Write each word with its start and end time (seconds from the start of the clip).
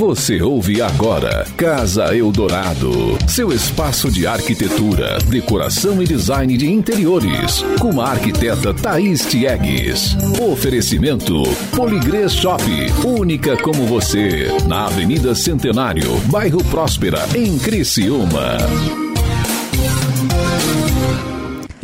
Você 0.00 0.40
ouve 0.40 0.80
agora 0.80 1.46
Casa 1.58 2.16
Eldorado, 2.16 3.18
seu 3.28 3.52
espaço 3.52 4.10
de 4.10 4.26
arquitetura, 4.26 5.18
decoração 5.26 6.00
e 6.02 6.06
design 6.06 6.56
de 6.56 6.70
interiores, 6.70 7.62
com 7.78 8.00
a 8.00 8.08
arquiteta 8.08 8.72
Thaís 8.72 9.26
Tiegues. 9.26 10.16
Oferecimento 10.40 11.42
Poligrês 11.76 12.32
Shop, 12.32 12.62
única 13.04 13.56
como 13.58 13.84
você, 13.84 14.48
na 14.66 14.86
Avenida 14.86 15.34
Centenário, 15.34 16.16
bairro 16.30 16.64
Próspera, 16.64 17.20
em 17.34 17.58
Criciúma 17.58 19.09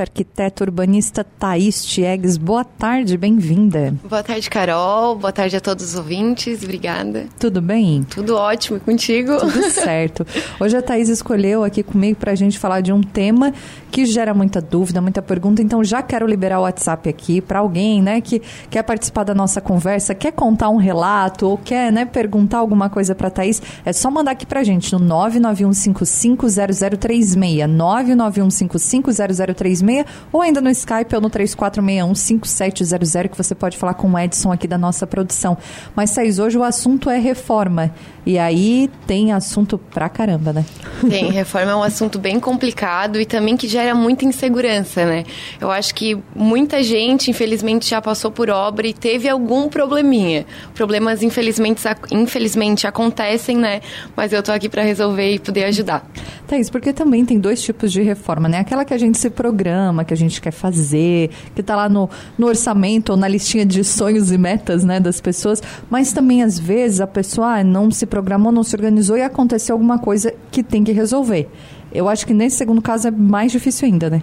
arquiteta 0.02 0.64
urbanista 0.64 1.24
Thaís 1.24 1.84
Tiegues. 1.84 2.36
Boa 2.36 2.64
tarde, 2.64 3.16
bem-vinda. 3.16 3.95
Boa 4.08 4.22
tarde, 4.22 4.48
Carol. 4.50 5.16
Boa 5.16 5.32
tarde 5.32 5.56
a 5.56 5.60
todos 5.60 5.84
os 5.84 5.95
ouvintes. 5.95 6.62
Obrigada. 6.62 7.26
Tudo 7.38 7.62
bem? 7.62 8.04
Tudo 8.04 8.36
ótimo. 8.36 8.78
Contigo? 8.80 9.38
Tudo 9.38 9.62
certo. 9.70 10.27
Hoje 10.60 10.77
a 10.77 10.82
Thaís 10.82 11.09
escolheu 11.09 11.64
aqui 11.64 11.82
comigo 11.82 12.18
para 12.18 12.32
a 12.32 12.34
gente 12.34 12.59
falar 12.59 12.80
de 12.80 12.92
um 12.92 13.01
tema 13.01 13.52
que 13.90 14.04
gera 14.04 14.34
muita 14.34 14.60
dúvida, 14.60 15.01
muita 15.01 15.23
pergunta. 15.23 15.62
Então 15.62 15.82
já 15.82 16.02
quero 16.02 16.26
liberar 16.26 16.59
o 16.59 16.62
WhatsApp 16.62 17.09
aqui 17.09 17.40
para 17.40 17.60
alguém, 17.60 18.02
né, 18.02 18.20
que 18.20 18.42
quer 18.68 18.82
participar 18.82 19.24
da 19.24 19.34
nossa 19.34 19.60
conversa, 19.60 20.15
quer 20.15 20.32
contar 20.32 20.68
um 20.68 20.76
relato 20.76 21.48
ou 21.48 21.56
quer, 21.56 21.90
né, 21.90 22.04
perguntar 22.04 22.59
alguma 22.59 22.90
coisa 22.90 23.15
para 23.15 23.30
Thaís. 23.30 23.62
É 23.84 23.92
só 23.92 24.10
mandar 24.10 24.32
aqui 24.32 24.45
para 24.45 24.60
a 24.60 24.65
gente 24.65 24.92
no 24.92 25.01
991550036, 25.01 27.66
991550036 27.66 29.85
ou 30.32 30.42
ainda 30.42 30.60
no 30.60 30.70
Skype 30.70 31.14
ou 31.14 31.20
no 31.20 31.30
3461-5700 31.30 33.28
que 33.28 33.36
você 33.36 33.54
pode 33.54 33.76
falar 33.76 33.95
com 33.95 34.10
o 34.10 34.18
Edson 34.18 34.52
aqui 34.52 34.66
da 34.66 34.78
nossa 34.78 35.06
produção. 35.06 35.56
Mas, 35.95 36.12
Thaís, 36.14 36.38
hoje 36.38 36.59
o 36.59 36.62
assunto 36.62 37.09
é 37.10 37.18
reforma. 37.18 37.92
E 38.26 38.38
aí 38.38 38.90
tem 39.06 39.32
assunto 39.32 39.78
pra 39.78 40.09
caramba, 40.09 40.52
né? 40.52 40.64
Tem, 41.09 41.30
reforma 41.30 41.70
é 41.70 41.76
um 41.76 41.82
assunto 41.82 42.18
bem 42.18 42.40
complicado 42.40 43.20
e 43.20 43.24
também 43.24 43.56
que 43.56 43.68
gera 43.68 43.95
muita 43.95 44.24
insegurança, 44.24 45.06
né? 45.06 45.24
Eu 45.60 45.70
acho 45.70 45.95
que 45.95 46.18
muita 46.34 46.82
gente, 46.82 47.30
infelizmente, 47.30 47.88
já 47.88 48.02
passou 48.02 48.32
por 48.32 48.50
obra 48.50 48.88
e 48.88 48.93
teve 48.93 49.28
algum 49.28 49.68
probleminha. 49.68 50.45
Problemas, 50.74 51.23
infelizmente, 51.23 51.80
infelizmente 52.10 52.84
acontecem, 52.84 53.56
né? 53.56 53.80
Mas 54.16 54.32
eu 54.32 54.43
tô 54.43 54.50
aqui 54.50 54.68
para 54.68 54.82
resolver 54.82 55.34
e 55.34 55.38
poder 55.38 55.65
ajudar. 55.65 56.04
Thaís, 56.48 56.68
porque 56.68 56.93
também 56.93 57.24
tem 57.24 57.38
dois 57.38 57.62
tipos 57.62 57.93
de 57.93 58.02
reforma, 58.02 58.48
né? 58.48 58.59
Aquela 58.59 58.84
que 58.84 58.93
a 58.93 58.98
gente 58.98 59.18
se 59.18 59.30
programa, 59.30 59.76
que 60.07 60.15
a 60.15 60.16
gente 60.16 60.41
quer 60.41 60.51
fazer, 60.51 61.30
que 61.55 61.60
está 61.60 61.74
lá 61.74 61.88
no, 61.88 62.09
no 62.37 62.46
orçamento 62.46 63.10
ou 63.10 63.16
na 63.16 63.29
listinha 63.29 63.65
de 63.65 63.83
sonhos 63.83 64.31
e 64.31 64.38
metas, 64.38 64.84
né, 64.84 65.00
das 65.00 65.21
pessoas, 65.21 65.62
mas 65.91 66.12
também 66.12 66.43
às 66.43 66.59
vezes 66.59 67.00
a 67.00 67.06
pessoa 67.06 67.59
ah, 67.59 67.65
não 67.65 67.91
se 67.91 68.06
programou, 68.06 68.53
não 68.53 68.62
se 68.62 68.75
organizou 68.75 69.16
e 69.16 69.22
aconteceu 69.22 69.75
alguma 69.75 69.99
coisa 69.99 70.33
que 70.50 70.62
tem 70.62 70.84
que 70.84 70.93
resolver. 70.93 71.49
Eu 71.93 72.09
acho 72.09 72.27
que 72.27 72.34
nesse 72.34 72.56
segundo 72.56 72.83
caso 72.83 73.09
é 73.09 73.10
mais 73.10 73.53
difícil 73.53 73.87
ainda, 73.87 74.10
né? 74.10 74.22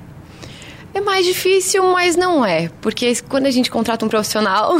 É 0.93 1.01
mais 1.01 1.25
difícil, 1.25 1.83
mas 1.91 2.15
não 2.15 2.45
é. 2.45 2.69
Porque 2.79 3.15
quando 3.27 3.47
a 3.47 3.51
gente 3.51 3.71
contrata 3.71 4.05
um 4.05 4.09
profissional, 4.09 4.75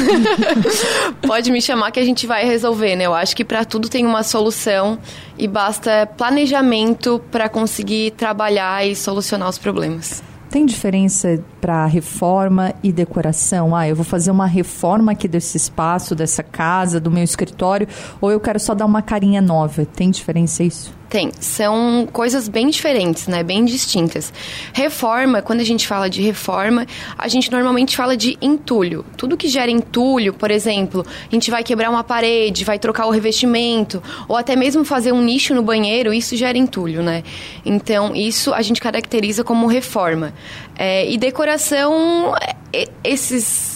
pode 1.26 1.52
me 1.52 1.60
chamar 1.60 1.92
que 1.92 2.00
a 2.00 2.06
gente 2.06 2.28
vai 2.28 2.46
resolver, 2.46 2.96
né? 2.96 3.08
Eu 3.08 3.16
acho 3.16 3.36
que 3.36 3.44
para 3.44 3.66
tudo 3.66 3.90
tem 3.90 4.06
uma 4.06 4.22
solução 4.22 5.00
e 5.40 5.48
basta 5.48 6.06
planejamento 6.06 7.20
para 7.32 7.50
conseguir 7.50 8.12
trabalhar 8.12 8.86
e 8.86 8.96
solucionar 8.96 9.50
os 9.50 9.58
problemas. 9.58 10.22
Tem 10.54 10.68
diferença 10.68 11.44
para 11.59 11.84
reforma 11.88 12.76
e 12.84 12.92
decoração? 12.92 13.76
Ah, 13.76 13.88
eu 13.88 13.96
vou 13.96 14.06
fazer 14.06 14.30
uma 14.30 14.46
reforma 14.46 15.14
aqui 15.14 15.28
desse 15.28 15.58
espaço, 15.58 16.14
dessa 16.14 16.44
casa, 16.44 17.00
do 17.00 17.09
meu 17.09 17.23
escritório, 17.23 17.88
ou 18.22 18.32
eu 18.32 18.40
quero 18.40 18.59
só 18.59 18.76
dar 18.76 18.86
uma 18.86 19.02
carinha 19.02 19.42
nova. 19.42 19.84
Tem 19.84 20.12
diferença 20.12 20.64
isso? 20.64 20.94
Tem, 21.14 21.31
são 21.39 22.08
coisas 22.11 22.47
bem 22.47 22.69
diferentes, 22.69 23.28
né? 23.28 23.44
Bem 23.44 23.64
distintas. 23.64 24.33
Reforma, 24.73 25.44
quando 25.44 25.59
a 25.59 25.64
gente 25.64 25.86
fala 25.86 26.09
de 26.09 26.24
reforma, 26.24 26.88
a 27.16 27.28
gente 27.28 27.51
normalmente 27.51 27.96
fala 27.96 28.18
de 28.18 28.35
entulho. 28.41 29.06
Tudo 29.16 29.38
que 29.38 29.47
gera 29.47 29.69
entulho, 29.69 30.34
por 30.34 30.50
exemplo, 30.50 31.06
a 31.06 31.31
gente 31.31 31.52
vai 31.52 31.63
quebrar 31.63 31.91
uma 31.91 32.03
parede, 32.03 32.66
vai 32.66 32.79
trocar 32.79 33.06
o 33.06 33.12
revestimento, 33.12 34.02
ou 34.28 34.35
até 34.35 34.56
mesmo 34.56 34.84
fazer 34.84 35.12
um 35.12 35.22
nicho 35.22 35.53
no 35.53 35.62
banheiro, 35.62 36.12
isso 36.12 36.35
gera 36.35 36.57
entulho, 36.57 37.03
né? 37.03 37.23
Então, 37.63 38.16
isso 38.16 38.52
a 38.52 38.63
gente 38.63 38.81
caracteriza 38.81 39.44
como 39.44 39.68
reforma. 39.68 40.34
É, 40.75 41.07
e 41.07 41.16
decoração, 41.16 42.34
é, 42.73 42.88
esses 43.03 43.72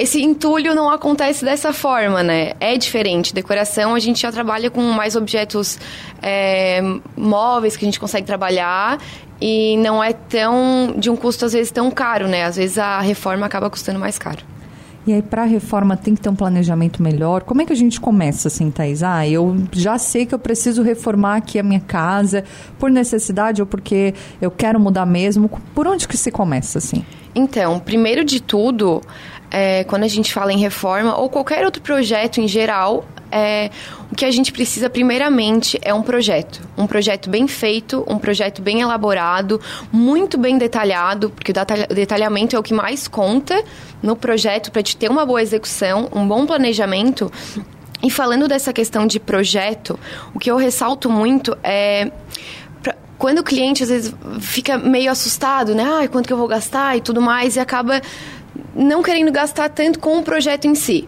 esse 0.00 0.22
entulho 0.22 0.74
não 0.74 0.88
acontece 0.88 1.44
dessa 1.44 1.74
forma, 1.74 2.22
né? 2.22 2.54
É 2.58 2.76
diferente. 2.78 3.34
Decoração, 3.34 3.94
a 3.94 3.98
gente 3.98 4.22
já 4.22 4.32
trabalha 4.32 4.70
com 4.70 4.80
mais 4.80 5.14
objetos 5.14 5.78
é, 6.22 6.80
móveis 7.14 7.76
que 7.76 7.84
a 7.84 7.86
gente 7.86 8.00
consegue 8.00 8.26
trabalhar 8.26 8.98
e 9.38 9.76
não 9.76 10.02
é 10.02 10.14
tão 10.14 10.94
de 10.96 11.10
um 11.10 11.16
custo 11.16 11.44
às 11.44 11.52
vezes 11.52 11.70
tão 11.70 11.90
caro, 11.90 12.26
né? 12.26 12.44
Às 12.44 12.56
vezes 12.56 12.78
a 12.78 13.00
reforma 13.00 13.44
acaba 13.44 13.68
custando 13.68 13.98
mais 13.98 14.18
caro. 14.18 14.38
E 15.06 15.12
aí, 15.12 15.20
para 15.20 15.42
a 15.42 15.46
reforma, 15.46 15.96
tem 15.96 16.14
que 16.14 16.20
ter 16.20 16.28
um 16.28 16.34
planejamento 16.34 17.02
melhor. 17.02 17.42
Como 17.42 17.60
é 17.60 17.66
que 17.66 17.72
a 17.72 17.76
gente 17.76 18.00
começa, 18.00 18.48
assim, 18.48 18.70
Thais? 18.70 19.02
Ah, 19.02 19.26
eu 19.26 19.56
já 19.72 19.98
sei 19.98 20.24
que 20.24 20.34
eu 20.34 20.38
preciso 20.38 20.82
reformar 20.82 21.36
aqui 21.36 21.58
a 21.58 21.62
minha 21.62 21.80
casa 21.80 22.44
por 22.78 22.90
necessidade 22.90 23.60
ou 23.60 23.66
porque 23.66 24.14
eu 24.40 24.50
quero 24.50 24.78
mudar 24.78 25.06
mesmo. 25.06 25.50
Por 25.74 25.86
onde 25.86 26.06
que 26.06 26.16
se 26.16 26.30
começa, 26.30 26.78
assim? 26.78 27.04
Então, 27.34 27.78
primeiro 27.78 28.24
de 28.24 28.40
tudo, 28.40 29.02
é, 29.50 29.84
quando 29.84 30.04
a 30.04 30.08
gente 30.08 30.32
fala 30.32 30.52
em 30.52 30.58
reforma 30.58 31.16
ou 31.16 31.28
qualquer 31.28 31.64
outro 31.64 31.82
projeto 31.82 32.40
em 32.40 32.48
geral, 32.48 33.04
é, 33.32 33.70
o 34.10 34.14
que 34.14 34.24
a 34.24 34.30
gente 34.30 34.52
precisa 34.52 34.90
primeiramente 34.90 35.78
é 35.82 35.94
um 35.94 36.02
projeto. 36.02 36.60
Um 36.76 36.86
projeto 36.86 37.30
bem 37.30 37.46
feito, 37.46 38.04
um 38.08 38.18
projeto 38.18 38.60
bem 38.60 38.80
elaborado, 38.80 39.60
muito 39.92 40.36
bem 40.36 40.58
detalhado, 40.58 41.30
porque 41.30 41.52
o 41.52 41.94
detalhamento 41.94 42.56
é 42.56 42.58
o 42.58 42.62
que 42.62 42.74
mais 42.74 43.06
conta 43.06 43.62
no 44.02 44.16
projeto 44.16 44.72
para 44.72 44.82
te 44.82 44.96
ter 44.96 45.10
uma 45.10 45.24
boa 45.24 45.40
execução, 45.40 46.08
um 46.12 46.26
bom 46.26 46.44
planejamento. 46.46 47.30
E 48.02 48.10
falando 48.10 48.48
dessa 48.48 48.72
questão 48.72 49.06
de 49.06 49.20
projeto, 49.20 49.98
o 50.34 50.38
que 50.38 50.50
eu 50.50 50.56
ressalto 50.56 51.10
muito 51.10 51.56
é 51.62 52.10
quando 53.20 53.40
o 53.40 53.44
cliente 53.44 53.82
às 53.82 53.90
vezes 53.90 54.14
fica 54.40 54.78
meio 54.78 55.10
assustado, 55.10 55.74
né? 55.74 55.84
Ah, 55.84 56.08
quanto 56.08 56.26
que 56.26 56.32
eu 56.32 56.38
vou 56.38 56.48
gastar 56.48 56.96
e 56.96 57.02
tudo 57.02 57.20
mais, 57.20 57.54
e 57.54 57.60
acaba 57.60 58.00
não 58.74 59.02
querendo 59.02 59.30
gastar 59.30 59.68
tanto 59.68 59.98
com 59.98 60.18
o 60.18 60.22
projeto 60.22 60.64
em 60.64 60.74
si. 60.74 61.06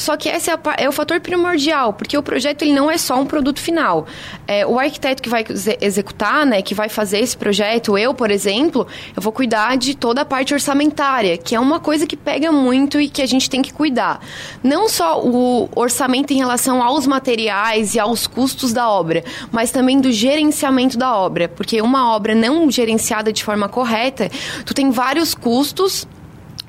Só 0.00 0.16
que 0.16 0.30
esse 0.30 0.50
é, 0.50 0.58
é, 0.78 0.88
o 0.88 0.92
fator 0.92 1.20
primordial, 1.20 1.92
porque 1.92 2.16
o 2.16 2.22
projeto 2.22 2.62
ele 2.62 2.72
não 2.72 2.90
é 2.90 2.96
só 2.96 3.20
um 3.20 3.26
produto 3.26 3.60
final. 3.60 4.06
É, 4.48 4.66
o 4.66 4.78
arquiteto 4.78 5.22
que 5.22 5.28
vai 5.28 5.44
executar, 5.78 6.46
né, 6.46 6.62
que 6.62 6.74
vai 6.74 6.88
fazer 6.88 7.18
esse 7.18 7.36
projeto, 7.36 7.98
eu, 7.98 8.14
por 8.14 8.30
exemplo, 8.30 8.86
eu 9.14 9.20
vou 9.20 9.30
cuidar 9.30 9.76
de 9.76 9.94
toda 9.94 10.22
a 10.22 10.24
parte 10.24 10.54
orçamentária, 10.54 11.36
que 11.36 11.54
é 11.54 11.60
uma 11.60 11.78
coisa 11.78 12.06
que 12.06 12.16
pega 12.16 12.50
muito 12.50 12.98
e 12.98 13.10
que 13.10 13.20
a 13.20 13.26
gente 13.26 13.50
tem 13.50 13.60
que 13.60 13.74
cuidar. 13.74 14.20
Não 14.62 14.88
só 14.88 15.22
o 15.22 15.68
orçamento 15.76 16.32
em 16.32 16.38
relação 16.38 16.82
aos 16.82 17.06
materiais 17.06 17.94
e 17.94 18.00
aos 18.00 18.26
custos 18.26 18.72
da 18.72 18.88
obra, 18.88 19.22
mas 19.52 19.70
também 19.70 20.00
do 20.00 20.10
gerenciamento 20.10 20.96
da 20.96 21.14
obra, 21.14 21.46
porque 21.46 21.82
uma 21.82 22.14
obra 22.14 22.34
não 22.34 22.70
gerenciada 22.70 23.30
de 23.30 23.44
forma 23.44 23.68
correta, 23.68 24.30
tu 24.64 24.72
tem 24.72 24.90
vários 24.90 25.34
custos 25.34 26.08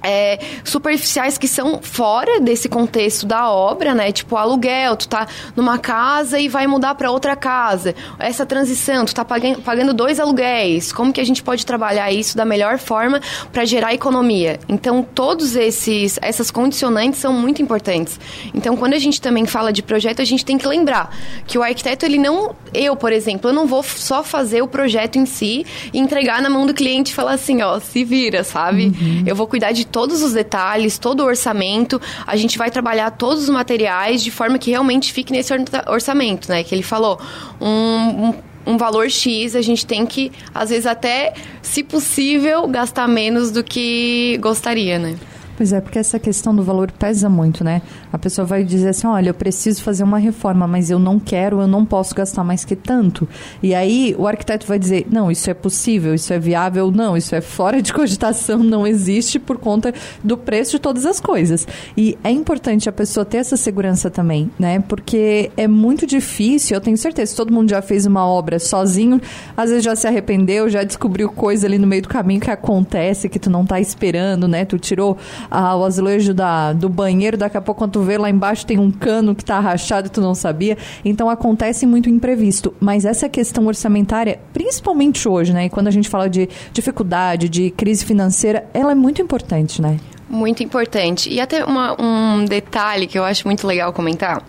é, 0.04 0.40
superficiais 0.64 1.38
que 1.38 1.48
são 1.48 1.82
fora 1.82 2.40
desse 2.40 2.68
contexto 2.68 3.26
da 3.26 3.50
obra, 3.50 3.94
né? 3.94 4.12
Tipo 4.12 4.36
aluguel, 4.36 4.96
tu 4.96 5.08
tá 5.08 5.28
numa 5.56 5.78
casa 5.78 6.40
e 6.40 6.48
vai 6.48 6.68
mudar 6.68 6.96
para 6.96 7.12
outra 7.12 7.36
casa. 7.36 7.96
Essa 8.20 8.46
transição, 8.46 9.06
tu 9.06 9.14
tá 9.14 9.24
pagando, 9.24 9.62
pagando 9.62 9.94
dois 9.94 10.20
aluguéis. 10.20 10.92
Como 10.92 11.14
que 11.14 11.22
a 11.22 11.26
gente 11.26 11.44
pode 11.44 11.66
trabalhar 11.66 12.12
isso 12.12 12.36
da 12.36 12.46
melhor 12.46 12.78
forma 12.78 13.22
para 13.52 13.66
gerar 13.66 13.94
economia? 13.94 14.60
Então, 14.68 15.04
todos 15.04 15.56
esses 15.56 16.18
essas 16.22 16.52
condicionantes 16.52 17.20
são 17.20 17.34
muito 17.34 17.62
importantes. 17.62 18.20
Então, 18.54 18.76
quando 18.76 18.94
a 18.94 19.00
gente 19.00 19.22
também 19.22 19.46
fala 19.46 19.72
de 19.72 19.84
projeto, 19.84 20.22
a 20.22 20.26
gente 20.26 20.46
tem 20.46 20.58
que 20.58 20.68
lembrar 20.68 21.16
que 21.46 21.58
o 21.58 21.64
arquiteto 21.64 22.06
ele 22.06 22.18
não, 22.18 22.56
eu, 22.74 22.96
por 22.96 23.12
exemplo, 23.12 23.50
eu 23.50 23.54
não 23.54 23.68
vou 23.68 23.84
só 23.84 24.24
fazer 24.24 24.62
o 24.62 24.68
projeto 24.68 25.18
em 25.18 25.26
si 25.26 25.66
e 25.94 26.00
entregar 26.00 26.42
na 26.42 26.50
mão 26.50 26.66
do 26.66 26.74
cliente 26.74 27.12
e 27.12 27.16
falar 27.16 27.34
assim, 27.34 27.62
ó, 27.62 27.80
se 27.80 28.04
vira, 28.04 28.44
sabe? 28.44 28.88
Uhum. 28.88 29.24
Eu 29.26 29.36
vou 29.36 29.48
cuidar 29.48 29.72
de 29.72 29.86
todos 29.92 30.24
os 30.24 30.34
detalhes, 30.34 30.98
todo 30.98 31.22
o 31.22 31.26
orçamento. 31.26 32.02
A 32.26 32.36
gente 32.36 32.58
vai 32.58 32.72
trabalhar 32.72 33.12
todos 33.12 33.44
os 33.44 33.50
materiais 33.50 34.24
de 34.24 34.32
forma 34.32 34.58
que 34.58 34.72
realmente 34.72 35.12
fique 35.14 35.32
nesse 35.32 35.54
orçamento, 35.88 36.50
né? 36.50 36.64
Que 36.64 36.74
ele 36.74 36.84
falou. 36.84 37.20
um, 37.60 38.30
um 38.30 38.34
um 38.66 38.78
valor 38.78 39.10
X, 39.10 39.56
a 39.56 39.62
gente 39.62 39.86
tem 39.86 40.06
que, 40.06 40.32
às 40.54 40.70
vezes, 40.70 40.86
até, 40.86 41.34
se 41.62 41.84
possível, 41.84 42.68
gastar 42.68 43.08
menos 43.08 43.52
do 43.52 43.64
que 43.64 44.38
gostaria, 44.40 45.00
né? 45.00 45.16
Pois 45.58 45.74
é, 45.74 45.82
porque 45.82 46.00
essa 46.00 46.20
questão 46.20 46.56
do 46.56 46.64
valor 46.64 46.92
pesa 46.92 47.30
muito, 47.30 47.64
né? 47.64 47.82
A 48.12 48.18
pessoa 48.18 48.46
vai 48.46 48.64
dizer 48.64 48.90
assim: 48.90 49.08
olha, 49.08 49.30
eu 49.30 49.34
preciso 49.34 49.82
fazer 49.84 50.04
uma 50.04 50.18
reforma, 50.18 50.68
mas 50.68 50.90
eu 50.90 51.00
não 51.00 51.20
quero, 51.20 51.62
eu 51.62 51.68
não 51.68 51.86
posso 51.86 52.14
gastar 52.14 52.44
mais 52.44 52.66
que 52.66 52.76
tanto. 52.76 53.28
E 53.62 53.74
aí 53.74 54.16
o 54.18 54.28
arquiteto 54.28 54.68
vai 54.68 54.78
dizer: 54.78 55.08
não, 55.10 55.32
isso 55.32 55.50
é 55.50 55.54
possível, 55.54 56.14
isso 56.14 56.34
é 56.34 56.40
viável, 56.40 56.92
não, 56.92 57.16
isso 57.16 57.36
é 57.36 57.42
fora 57.42 57.82
de 57.82 57.94
cogitação, 57.94 58.60
não 58.60 58.86
existe 58.86 59.40
por 59.40 59.58
conta 59.58 59.94
do 60.24 60.38
preço 60.38 60.72
de 60.72 60.80
todas 60.80 61.06
as 61.06 61.20
coisas. 61.20 61.68
E 61.96 62.18
é 62.24 62.32
importante 62.32 62.90
a 62.90 62.92
pessoa 62.92 63.26
ter 63.26 63.38
essa 63.38 63.58
segurança 63.58 64.10
também, 64.10 64.50
né? 64.60 64.80
Porque 64.88 65.52
é 65.56 65.68
muito 65.68 66.06
difícil, 66.06 66.76
eu 66.76 66.82
tenho 66.82 66.98
certeza, 66.98 67.36
todo 67.36 67.54
mundo 67.54 67.70
já 67.70 67.82
fez 67.82 68.06
uma 68.06 68.26
obra 68.26 68.60
sozinho, 68.60 69.22
às 69.56 69.70
vezes 69.70 69.84
já 69.84 69.96
se 69.96 70.08
arrependeu, 70.08 70.70
já 70.70 70.84
descobriu 70.84 71.30
coisa 71.30 71.68
ali 71.68 71.78
no 71.78 71.88
meio 71.88 72.02
do 72.02 72.10
caminho 72.10 72.40
que 72.40 72.52
acontece, 72.52 73.30
que 73.30 73.40
tu 73.40 73.50
não 73.50 73.66
tá 73.66 73.80
esperando, 73.80 74.48
né? 74.48 74.66
Tu 74.66 74.78
tirou 74.78 75.18
ah, 75.50 75.76
o 75.76 75.84
azulejo 75.86 76.34
da, 76.34 76.74
do 76.74 76.90
banheiro, 76.90 77.38
daqui 77.38 77.58
a 77.58 77.62
pouco 77.62 77.80
quando 77.80 77.92
tu 77.94 78.01
vê 78.02 78.18
lá 78.18 78.30
embaixo 78.30 78.66
tem 78.66 78.80
um 78.80 78.92
cano 78.92 79.36
que 79.36 79.44
tá 79.44 79.60
rachado 79.60 80.08
e 80.08 80.10
tu 80.10 80.22
não 80.22 80.36
sabia. 80.36 80.78
Então 81.04 81.30
acontece 81.30 81.86
muito 81.86 82.10
imprevisto. 82.10 82.74
Mas 82.80 83.06
essa 83.06 83.30
questão 83.30 83.66
orçamentária, 83.68 84.40
principalmente 84.54 85.28
hoje, 85.28 85.54
né? 85.54 85.66
E 85.66 85.70
quando 85.70 85.88
a 85.88 85.92
gente 85.92 86.10
fala 86.10 86.30
de 86.30 86.50
dificuldade, 86.74 87.50
de 87.50 87.72
crise 87.72 88.06
financeira, 88.06 88.66
ela 88.74 88.92
é 88.92 88.96
muito 88.96 89.22
importante, 89.22 89.82
né? 89.82 89.98
Muito 90.30 90.64
importante. 90.64 91.30
E 91.30 91.40
até 91.40 91.66
uma, 91.66 91.96
um 92.02 92.46
detalhe 92.46 93.08
que 93.08 93.20
eu 93.20 93.24
acho 93.24 93.46
muito 93.48 93.68
legal 93.68 93.92
comentar 93.92 94.42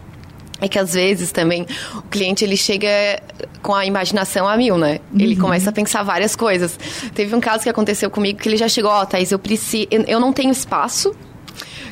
é 0.61 0.69
que 0.69 0.79
às 0.79 0.95
vezes 0.95 1.33
também 1.33 1.67
o 1.97 2.03
cliente 2.03 2.45
ele 2.45 2.57
chega 2.57 3.21
com 3.61 3.75
a 3.75 3.85
imaginação 3.85 4.47
a 4.47 4.57
mil, 4.57 4.79
né? 4.79 5.01
Ele 5.13 5.35
uhum. 5.35 5.41
começa 5.41 5.71
a 5.71 5.73
pensar 5.73 6.05
várias 6.05 6.37
coisas. 6.37 6.79
Teve 7.13 7.35
um 7.35 7.41
caso 7.41 7.65
que 7.65 7.69
aconteceu 7.69 8.09
comigo 8.09 8.39
que 8.39 8.49
ele 8.49 8.57
já 8.57 8.69
chegou, 8.69 8.91
ó, 8.93 9.03
oh, 9.03 9.07
Thaís, 9.07 9.33
eu 9.33 9.41
preciso, 9.41 9.89
eu 9.91 10.21
não 10.21 10.33
tenho 10.33 10.53
espaço 10.53 11.13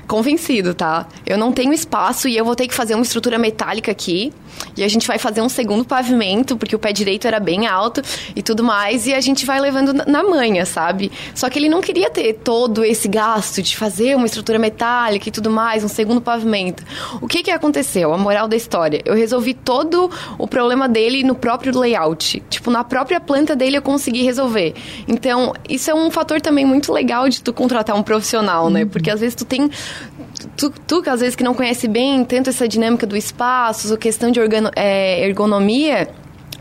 convencido, 0.06 0.74
tá? 0.74 1.06
Eu 1.26 1.38
não 1.38 1.52
tenho 1.52 1.72
espaço 1.72 2.28
e 2.28 2.36
eu 2.36 2.44
vou 2.44 2.56
ter 2.56 2.66
que 2.66 2.74
fazer 2.74 2.94
uma 2.94 3.02
estrutura 3.02 3.38
metálica 3.38 3.90
aqui. 3.90 4.32
E 4.76 4.84
a 4.84 4.88
gente 4.88 5.06
vai 5.06 5.18
fazer 5.18 5.40
um 5.40 5.48
segundo 5.48 5.84
pavimento, 5.84 6.56
porque 6.56 6.74
o 6.74 6.78
pé 6.78 6.92
direito 6.92 7.26
era 7.26 7.40
bem 7.40 7.66
alto 7.66 8.02
e 8.34 8.42
tudo 8.42 8.62
mais, 8.62 9.06
e 9.06 9.14
a 9.14 9.20
gente 9.20 9.46
vai 9.46 9.60
levando 9.60 9.92
na 9.92 10.22
manha, 10.22 10.66
sabe? 10.66 11.10
Só 11.34 11.48
que 11.48 11.58
ele 11.58 11.68
não 11.68 11.80
queria 11.80 12.10
ter 12.10 12.34
todo 12.34 12.84
esse 12.84 13.08
gasto 13.08 13.62
de 13.62 13.76
fazer 13.76 14.16
uma 14.16 14.26
estrutura 14.26 14.58
metálica 14.58 15.28
e 15.28 15.32
tudo 15.32 15.50
mais, 15.50 15.84
um 15.84 15.88
segundo 15.88 16.20
pavimento. 16.20 16.84
O 17.20 17.26
que 17.26 17.42
que 17.42 17.50
aconteceu? 17.50 18.12
A 18.12 18.18
moral 18.18 18.48
da 18.48 18.56
história. 18.56 19.00
Eu 19.04 19.14
resolvi 19.14 19.54
todo 19.54 20.10
o 20.38 20.46
problema 20.46 20.88
dele 20.88 21.22
no 21.22 21.34
próprio 21.34 21.76
layout. 21.78 22.42
Tipo, 22.50 22.70
na 22.70 22.84
própria 22.84 23.20
planta 23.20 23.56
dele 23.56 23.78
eu 23.78 23.82
consegui 23.82 24.22
resolver. 24.22 24.74
Então, 25.08 25.52
isso 25.68 25.90
é 25.90 25.94
um 25.94 26.10
fator 26.10 26.40
também 26.40 26.64
muito 26.64 26.92
legal 26.92 27.28
de 27.28 27.42
tu 27.42 27.52
contratar 27.52 27.96
um 27.96 28.02
profissional, 28.02 28.70
né? 28.70 28.84
Porque 28.84 29.10
às 29.10 29.20
vezes 29.20 29.34
tu 29.34 29.44
tem 29.44 29.70
tu, 30.56 30.70
tu 30.86 31.02
que 31.02 31.10
às 31.10 31.20
vezes 31.20 31.34
que 31.34 31.44
não 31.44 31.54
conhece 31.54 31.88
bem 31.88 32.24
tanto 32.24 32.50
essa 32.50 32.68
dinâmica 32.68 33.06
do 33.06 33.16
espaço, 33.16 33.96
questão 33.96 34.30
de 34.30 34.40
organo, 34.40 34.70
é, 34.76 35.26
ergonomia, 35.26 36.08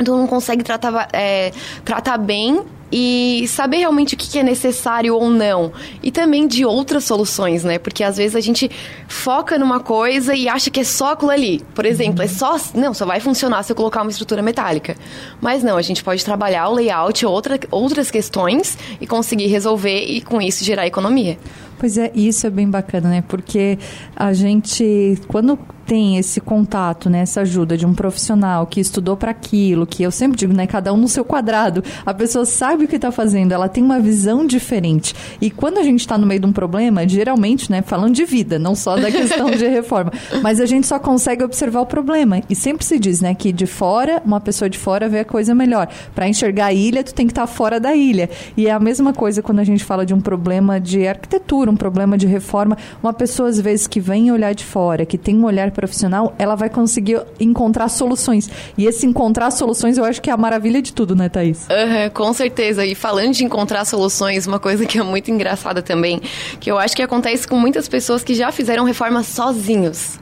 tu 0.03 0.15
não 0.15 0.27
consegue 0.27 0.63
tratar, 0.63 1.09
é, 1.13 1.51
tratar 1.83 2.17
bem 2.17 2.63
e 2.91 3.45
saber 3.47 3.77
realmente 3.77 4.15
o 4.15 4.17
que 4.17 4.39
é 4.39 4.43
necessário 4.43 5.15
ou 5.15 5.29
não. 5.29 5.71
E 6.01 6.11
também 6.11 6.47
de 6.47 6.65
outras 6.65 7.03
soluções, 7.03 7.63
né? 7.63 7.77
Porque 7.77 8.03
às 8.03 8.17
vezes 8.17 8.35
a 8.35 8.39
gente 8.39 8.69
foca 9.07 9.57
numa 9.57 9.79
coisa 9.79 10.33
e 10.33 10.47
acha 10.47 10.69
que 10.69 10.79
é 10.79 10.83
só 10.83 11.13
aquilo 11.13 11.31
ali. 11.31 11.61
Por 11.75 11.85
exemplo, 11.85 12.23
é 12.23 12.27
só. 12.27 12.57
Não, 12.73 12.93
só 12.93 13.05
vai 13.05 13.19
funcionar 13.19 13.63
se 13.63 13.71
eu 13.71 13.75
colocar 13.75 14.01
uma 14.01 14.11
estrutura 14.11 14.41
metálica. 14.41 14.95
Mas 15.39 15.63
não, 15.63 15.77
a 15.77 15.81
gente 15.81 16.03
pode 16.03 16.25
trabalhar 16.25 16.67
o 16.69 16.73
layout, 16.73 17.25
outra, 17.25 17.59
outras 17.69 18.09
questões 18.09 18.77
e 18.99 19.05
conseguir 19.05 19.47
resolver 19.47 20.05
e 20.05 20.21
com 20.21 20.41
isso 20.41 20.63
gerar 20.63 20.87
economia. 20.87 21.37
Pois 21.79 21.97
é, 21.97 22.11
isso 22.13 22.45
é 22.45 22.49
bem 22.49 22.69
bacana, 22.69 23.09
né? 23.09 23.23
Porque 23.25 23.79
a 24.13 24.33
gente, 24.33 25.17
quando 25.29 25.57
tem 25.89 26.19
esse 26.19 26.39
contato, 26.39 27.09
né, 27.09 27.21
essa 27.21 27.41
ajuda 27.41 27.75
de 27.75 27.83
um 27.83 27.95
profissional 27.95 28.67
que 28.67 28.79
estudou 28.79 29.17
para 29.17 29.31
aquilo, 29.31 29.87
que 29.87 30.03
eu 30.03 30.11
sempre 30.11 30.37
digo, 30.37 30.53
né, 30.53 30.67
cada 30.67 30.93
um 30.93 30.97
no 30.97 31.07
seu 31.07 31.25
quadrado, 31.25 31.83
a 32.05 32.13
pessoa 32.13 32.45
sabe 32.45 32.85
o 32.85 32.87
que 32.87 32.97
está 32.97 33.11
fazendo, 33.11 33.53
ela 33.53 33.67
tem 33.67 33.83
uma 33.83 33.99
visão 33.99 34.45
diferente. 34.45 35.15
E 35.41 35.49
quando 35.49 35.79
a 35.79 35.83
gente 35.83 36.01
está 36.01 36.15
no 36.15 36.27
meio 36.27 36.41
de 36.41 36.45
um 36.45 36.53
problema, 36.53 37.07
geralmente, 37.09 37.71
né, 37.71 37.81
falando 37.81 38.13
de 38.13 38.23
vida, 38.23 38.59
não 38.59 38.75
só 38.75 38.97
da 38.97 39.11
questão 39.11 39.49
de 39.49 39.65
reforma, 39.67 40.11
mas 40.43 40.61
a 40.61 40.67
gente 40.67 40.85
só 40.85 40.99
consegue 40.99 41.43
observar 41.43 41.81
o 41.81 41.87
problema. 41.87 42.39
E 42.47 42.55
sempre 42.55 42.85
se 42.85 42.99
diz, 42.99 43.19
né, 43.19 43.33
que 43.33 43.51
de 43.51 43.65
fora, 43.65 44.21
uma 44.23 44.39
pessoa 44.39 44.69
de 44.69 44.77
fora 44.77 45.09
vê 45.09 45.21
a 45.21 45.25
coisa 45.25 45.55
melhor. 45.55 45.87
Para 46.13 46.27
enxergar 46.27 46.67
a 46.67 46.73
ilha, 46.73 47.03
tu 47.03 47.15
tem 47.15 47.25
que 47.25 47.31
estar 47.31 47.47
tá 47.47 47.47
fora 47.47 47.79
da 47.79 47.95
ilha. 47.95 48.29
E 48.55 48.67
é 48.67 48.71
a 48.71 48.79
mesma 48.79 49.11
coisa 49.11 49.41
quando 49.41 49.57
a 49.57 49.63
gente 49.63 49.83
fala 49.83 50.05
de 50.05 50.13
um 50.13 50.21
problema 50.21 50.79
de 50.79 51.07
arquitetura, 51.07 51.68
um 51.69 51.75
problema 51.75 52.17
de 52.17 52.27
reforma, 52.27 52.77
uma 53.01 53.13
pessoa 53.13 53.49
às 53.49 53.59
vezes 53.59 53.87
que 53.87 53.99
vem 53.99 54.31
olhar 54.31 54.53
de 54.53 54.65
fora, 54.65 55.05
que 55.05 55.17
tem 55.17 55.35
um 55.35 55.45
olhar 55.45 55.71
profissional, 55.71 56.33
ela 56.37 56.55
vai 56.55 56.69
conseguir 56.69 57.21
encontrar 57.39 57.89
soluções. 57.89 58.49
E 58.77 58.85
esse 58.85 59.05
encontrar 59.05 59.51
soluções 59.51 59.97
eu 59.97 60.03
acho 60.03 60.21
que 60.21 60.29
é 60.29 60.33
a 60.33 60.37
maravilha 60.37 60.81
de 60.81 60.93
tudo, 60.93 61.15
né, 61.15 61.29
Thaís? 61.29 61.67
Uhum, 61.69 62.09
com 62.13 62.33
certeza. 62.33 62.85
E 62.85 62.95
falando 62.95 63.33
de 63.33 63.43
encontrar 63.43 63.85
soluções, 63.85 64.47
uma 64.47 64.59
coisa 64.59 64.85
que 64.85 64.99
é 64.99 65.03
muito 65.03 65.31
engraçada 65.31 65.81
também, 65.81 66.21
que 66.59 66.71
eu 66.71 66.77
acho 66.77 66.95
que 66.95 67.01
acontece 67.01 67.47
com 67.47 67.55
muitas 67.55 67.87
pessoas 67.87 68.23
que 68.23 68.33
já 68.33 68.51
fizeram 68.51 68.83
reforma 68.83 69.23
sozinhos. 69.23 70.19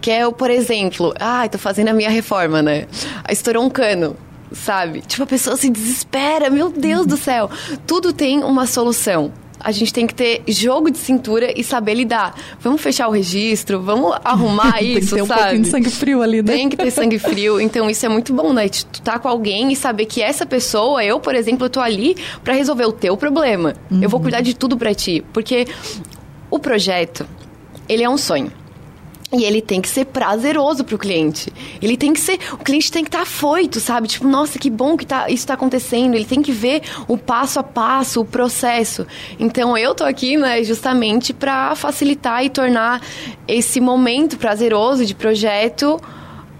Que 0.00 0.10
é, 0.10 0.30
por 0.30 0.50
exemplo, 0.50 1.12
ah, 1.18 1.48
tô 1.48 1.58
fazendo 1.58 1.88
a 1.88 1.92
minha 1.92 2.10
reforma, 2.10 2.62
né? 2.62 2.86
Estourou 3.28 3.64
um 3.64 3.70
cano 3.70 4.16
sabe? 4.52 5.00
Tipo, 5.00 5.24
a 5.24 5.26
pessoa 5.26 5.56
se 5.56 5.68
desespera, 5.68 6.48
meu 6.48 6.70
Deus 6.70 7.06
do 7.06 7.16
céu. 7.16 7.50
Tudo 7.86 8.12
tem 8.12 8.42
uma 8.44 8.66
solução 8.66 9.32
a 9.64 9.72
gente 9.72 9.92
tem 9.92 10.06
que 10.06 10.14
ter 10.14 10.42
jogo 10.46 10.90
de 10.90 10.98
cintura 10.98 11.58
e 11.58 11.64
saber 11.64 11.94
lidar. 11.94 12.38
Vamos 12.60 12.82
fechar 12.82 13.08
o 13.08 13.10
registro, 13.10 13.80
vamos 13.80 14.14
arrumar 14.22 14.82
isso, 14.82 14.92
tem 15.00 15.00
que 15.00 15.14
ter 15.14 15.22
um 15.22 15.26
sabe? 15.26 15.40
pouquinho 15.40 15.62
de 15.62 15.68
sangue 15.68 15.90
frio 15.90 16.22
ali, 16.22 16.42
né? 16.42 16.52
Tem 16.52 16.68
que 16.68 16.76
ter 16.76 16.90
sangue 16.90 17.18
frio. 17.18 17.58
Então 17.58 17.88
isso 17.88 18.04
é 18.04 18.08
muito 18.10 18.34
bom, 18.34 18.52
né? 18.52 18.68
Tu 18.68 19.00
tá 19.00 19.18
com 19.18 19.26
alguém 19.26 19.72
e 19.72 19.76
saber 19.76 20.04
que 20.04 20.20
essa 20.20 20.44
pessoa, 20.44 21.02
eu, 21.02 21.18
por 21.18 21.34
exemplo, 21.34 21.64
eu 21.64 21.70
tô 21.70 21.80
ali 21.80 22.14
para 22.44 22.52
resolver 22.52 22.84
o 22.84 22.92
teu 22.92 23.16
problema. 23.16 23.74
Uhum. 23.90 24.02
Eu 24.02 24.08
vou 24.10 24.20
cuidar 24.20 24.42
de 24.42 24.54
tudo 24.54 24.76
para 24.76 24.94
ti, 24.94 25.24
porque 25.32 25.66
o 26.50 26.58
projeto, 26.58 27.26
ele 27.88 28.02
é 28.02 28.08
um 28.08 28.18
sonho. 28.18 28.52
E 29.34 29.44
ele 29.44 29.60
tem 29.60 29.80
que 29.80 29.88
ser 29.88 30.04
prazeroso 30.06 30.84
para 30.84 30.94
o 30.94 30.98
cliente. 30.98 31.52
Ele 31.82 31.96
tem 31.96 32.12
que 32.12 32.20
ser. 32.20 32.38
O 32.52 32.58
cliente 32.58 32.90
tem 32.90 33.02
que 33.02 33.08
estar 33.08 33.18
tá 33.18 33.24
afoito, 33.24 33.80
sabe? 33.80 34.06
Tipo, 34.06 34.28
nossa, 34.28 34.58
que 34.58 34.70
bom 34.70 34.96
que 34.96 35.04
tá, 35.04 35.26
isso 35.26 35.42
está 35.42 35.54
acontecendo. 35.54 36.14
Ele 36.14 36.24
tem 36.24 36.40
que 36.40 36.52
ver 36.52 36.82
o 37.08 37.18
passo 37.18 37.58
a 37.58 37.62
passo, 37.62 38.20
o 38.20 38.24
processo. 38.24 39.06
Então 39.38 39.76
eu 39.76 39.94
tô 39.94 40.04
aqui, 40.04 40.36
né, 40.36 40.62
justamente 40.62 41.32
para 41.32 41.74
facilitar 41.74 42.44
e 42.44 42.50
tornar 42.50 43.02
esse 43.48 43.80
momento 43.80 44.38
prazeroso 44.38 45.04
de 45.04 45.14
projeto 45.14 46.00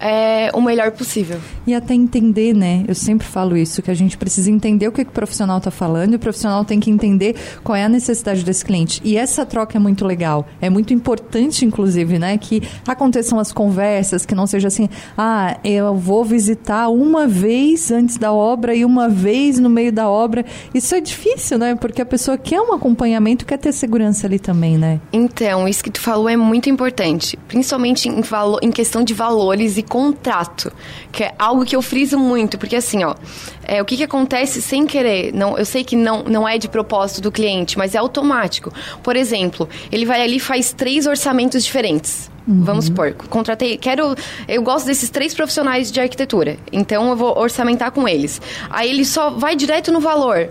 é, 0.01 0.51
o 0.55 0.61
melhor 0.61 0.91
possível. 0.91 1.39
E 1.67 1.75
até 1.75 1.95
entender, 1.95 2.55
né? 2.55 2.85
Eu 2.87 2.95
sempre 2.95 3.27
falo 3.27 3.57
isso, 3.57 3.83
que 3.83 3.91
a 3.91 3.95
gente 3.95 4.17
precisa 4.17 4.51
entender 4.51 4.89
o 4.89 4.93
que, 4.93 5.05
que 5.05 5.11
o 5.11 5.15
profissional 5.15 5.59
está 5.59 5.71
falando 5.71 6.13
e 6.13 6.17
o 6.17 6.19
profissional 6.19 6.65
tem 6.65 6.81
que 6.81 6.91
entender 6.91 7.37
qual 7.63 7.77
é 7.77 7.85
a 7.85 7.89
necessidade 7.89 8.45
desse 8.45 8.65
cliente. 8.65 9.01
E 9.05 9.17
essa 9.17 9.47
troca 9.47 9.79
é 9.79 9.81
muito 9.81 10.05
legal. 10.05 10.47
É 10.61 10.69
muito 10.69 10.93
importante, 10.93 11.65
inclusive, 11.65 12.19
né? 12.19 12.37
Que 12.39 12.63
aconteçam 12.87 13.39
as 13.39 13.53
conversas, 13.53 14.27
que 14.27 14.35
não 14.35 14.47
seja 14.47 14.69
assim, 14.69 14.89
ah, 15.17 15.57
eu 15.65 15.95
vou 15.95 16.25
visitar 16.25 16.89
uma 16.89 17.27
vez 17.27 17.91
antes 17.91 18.17
da 18.17 18.33
obra 18.33 18.75
e 18.75 18.85
uma 18.85 19.09
vez 19.09 19.59
no 19.59 19.71
meio 19.71 19.93
da 19.93 20.09
obra. 20.09 20.45
Isso 20.75 20.95
é 20.95 21.01
difícil, 21.01 21.59
né? 21.59 21.75
Porque 21.75 22.03
a 22.03 22.07
pessoa 22.07 22.37
quer 22.37 22.61
um 22.61 22.73
acompanhamento, 22.73 23.47
quer 23.47 23.59
ter 23.59 23.73
segurança 23.73 24.27
ali 24.27 24.39
também, 24.39 24.77
né? 24.77 25.01
Então, 25.13 25.69
isso 25.69 25.83
que 25.83 25.91
tu 25.91 26.01
falou 26.01 26.29
é 26.29 26.37
muito 26.37 26.69
importante. 26.69 27.39
Principalmente 27.49 28.09
em, 28.09 28.21
valo, 28.21 28.59
em 28.63 28.71
questão 28.71 29.03
de 29.03 29.15
valores 29.15 29.77
e 29.79 29.83
contrato, 29.85 30.73
que 31.13 31.25
é 31.25 31.35
algo 31.39 31.65
que 31.65 31.77
eu 31.77 31.83
friso 31.83 32.19
muito, 32.19 32.59
porque 32.59 32.77
assim, 32.77 33.05
ó, 33.05 33.15
é, 33.63 33.81
o 33.81 33.85
que, 33.85 33.97
que 33.97 34.05
acontece 34.05 34.61
sem 34.61 34.87
querer? 34.87 35.33
Não, 35.33 35.57
eu 35.57 35.65
sei 35.65 35.85
que 35.85 35.97
não, 35.97 36.25
não 36.25 36.49
é 36.49 36.59
de 36.59 36.69
propósito 36.69 37.21
do 37.21 37.31
cliente, 37.31 37.79
mas 37.79 37.95
é 37.95 37.99
automático. 37.99 38.73
Por 39.03 39.17
exemplo, 39.17 39.69
ele 39.91 40.05
vai 40.05 40.23
ali 40.23 40.37
e 40.37 40.41
faz 40.41 40.73
três 40.73 41.07
orçamentos 41.07 41.65
diferentes. 41.65 42.31
Uhum. 42.47 42.63
Vamos 42.63 42.87
supor, 42.87 43.15
contratei, 43.31 43.79
quero, 43.79 44.15
eu 44.47 44.63
gosto 44.63 44.87
desses 44.87 45.09
três 45.09 45.33
profissionais 45.35 45.91
de 45.91 45.99
arquitetura, 45.99 46.59
então 46.71 47.09
eu 47.09 47.17
vou 47.17 47.39
orçamentar 47.39 47.91
com 47.91 48.07
eles. 48.07 48.41
Aí 48.69 48.91
ele 48.91 49.05
só 49.05 49.31
vai 49.31 49.57
direto 49.57 49.91
no 49.91 49.99
valor. 49.99 50.51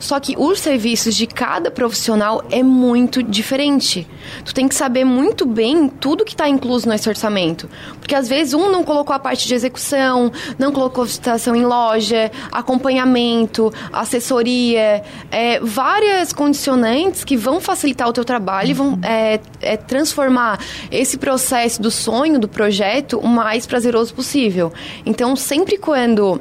Só 0.00 0.18
que 0.18 0.34
os 0.36 0.58
serviços 0.58 1.14
de 1.14 1.26
cada 1.26 1.70
profissional 1.70 2.42
é 2.50 2.62
muito 2.62 3.22
diferente. 3.22 4.08
Tu 4.44 4.54
tem 4.54 4.66
que 4.66 4.74
saber 4.74 5.04
muito 5.04 5.44
bem 5.46 5.88
tudo 5.88 6.24
que 6.24 6.32
está 6.32 6.48
incluso 6.48 6.88
nesse 6.88 7.08
orçamento. 7.08 7.68
Porque 8.00 8.14
às 8.14 8.26
vezes 8.26 8.54
um 8.54 8.72
não 8.72 8.82
colocou 8.82 9.14
a 9.14 9.18
parte 9.18 9.46
de 9.46 9.54
execução, 9.54 10.32
não 10.58 10.72
colocou 10.72 11.04
visitação 11.04 11.54
em 11.54 11.66
loja, 11.66 12.32
acompanhamento, 12.50 13.72
assessoria, 13.92 15.04
é, 15.30 15.60
várias 15.60 16.32
condicionantes 16.32 17.22
que 17.22 17.36
vão 17.36 17.60
facilitar 17.60 18.08
o 18.08 18.12
teu 18.12 18.24
trabalho 18.24 18.70
e 18.70 18.74
vão 18.74 18.98
é, 19.02 19.38
é, 19.60 19.76
transformar 19.76 20.58
esse 20.90 21.18
processo 21.18 21.80
do 21.80 21.90
sonho, 21.90 22.38
do 22.38 22.48
projeto, 22.48 23.18
o 23.18 23.28
mais 23.28 23.66
prazeroso 23.66 24.14
possível. 24.14 24.72
Então, 25.04 25.36
sempre 25.36 25.76
quando 25.76 26.40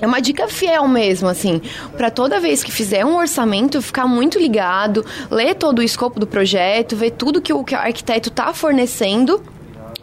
é 0.00 0.06
uma 0.06 0.20
dica 0.20 0.48
fiel 0.48 0.88
mesmo, 0.88 1.28
assim, 1.28 1.60
para 1.96 2.10
toda 2.10 2.40
vez 2.40 2.64
que 2.64 2.72
fizer 2.72 3.04
um 3.04 3.16
orçamento, 3.16 3.82
ficar 3.82 4.06
muito 4.06 4.38
ligado, 4.38 5.04
ler 5.30 5.54
todo 5.54 5.80
o 5.80 5.82
escopo 5.82 6.18
do 6.18 6.26
projeto, 6.26 6.96
ver 6.96 7.10
tudo 7.10 7.40
que 7.40 7.52
o, 7.52 7.62
que 7.62 7.74
o 7.74 7.78
arquiteto 7.78 8.28
está 8.28 8.52
fornecendo 8.54 9.42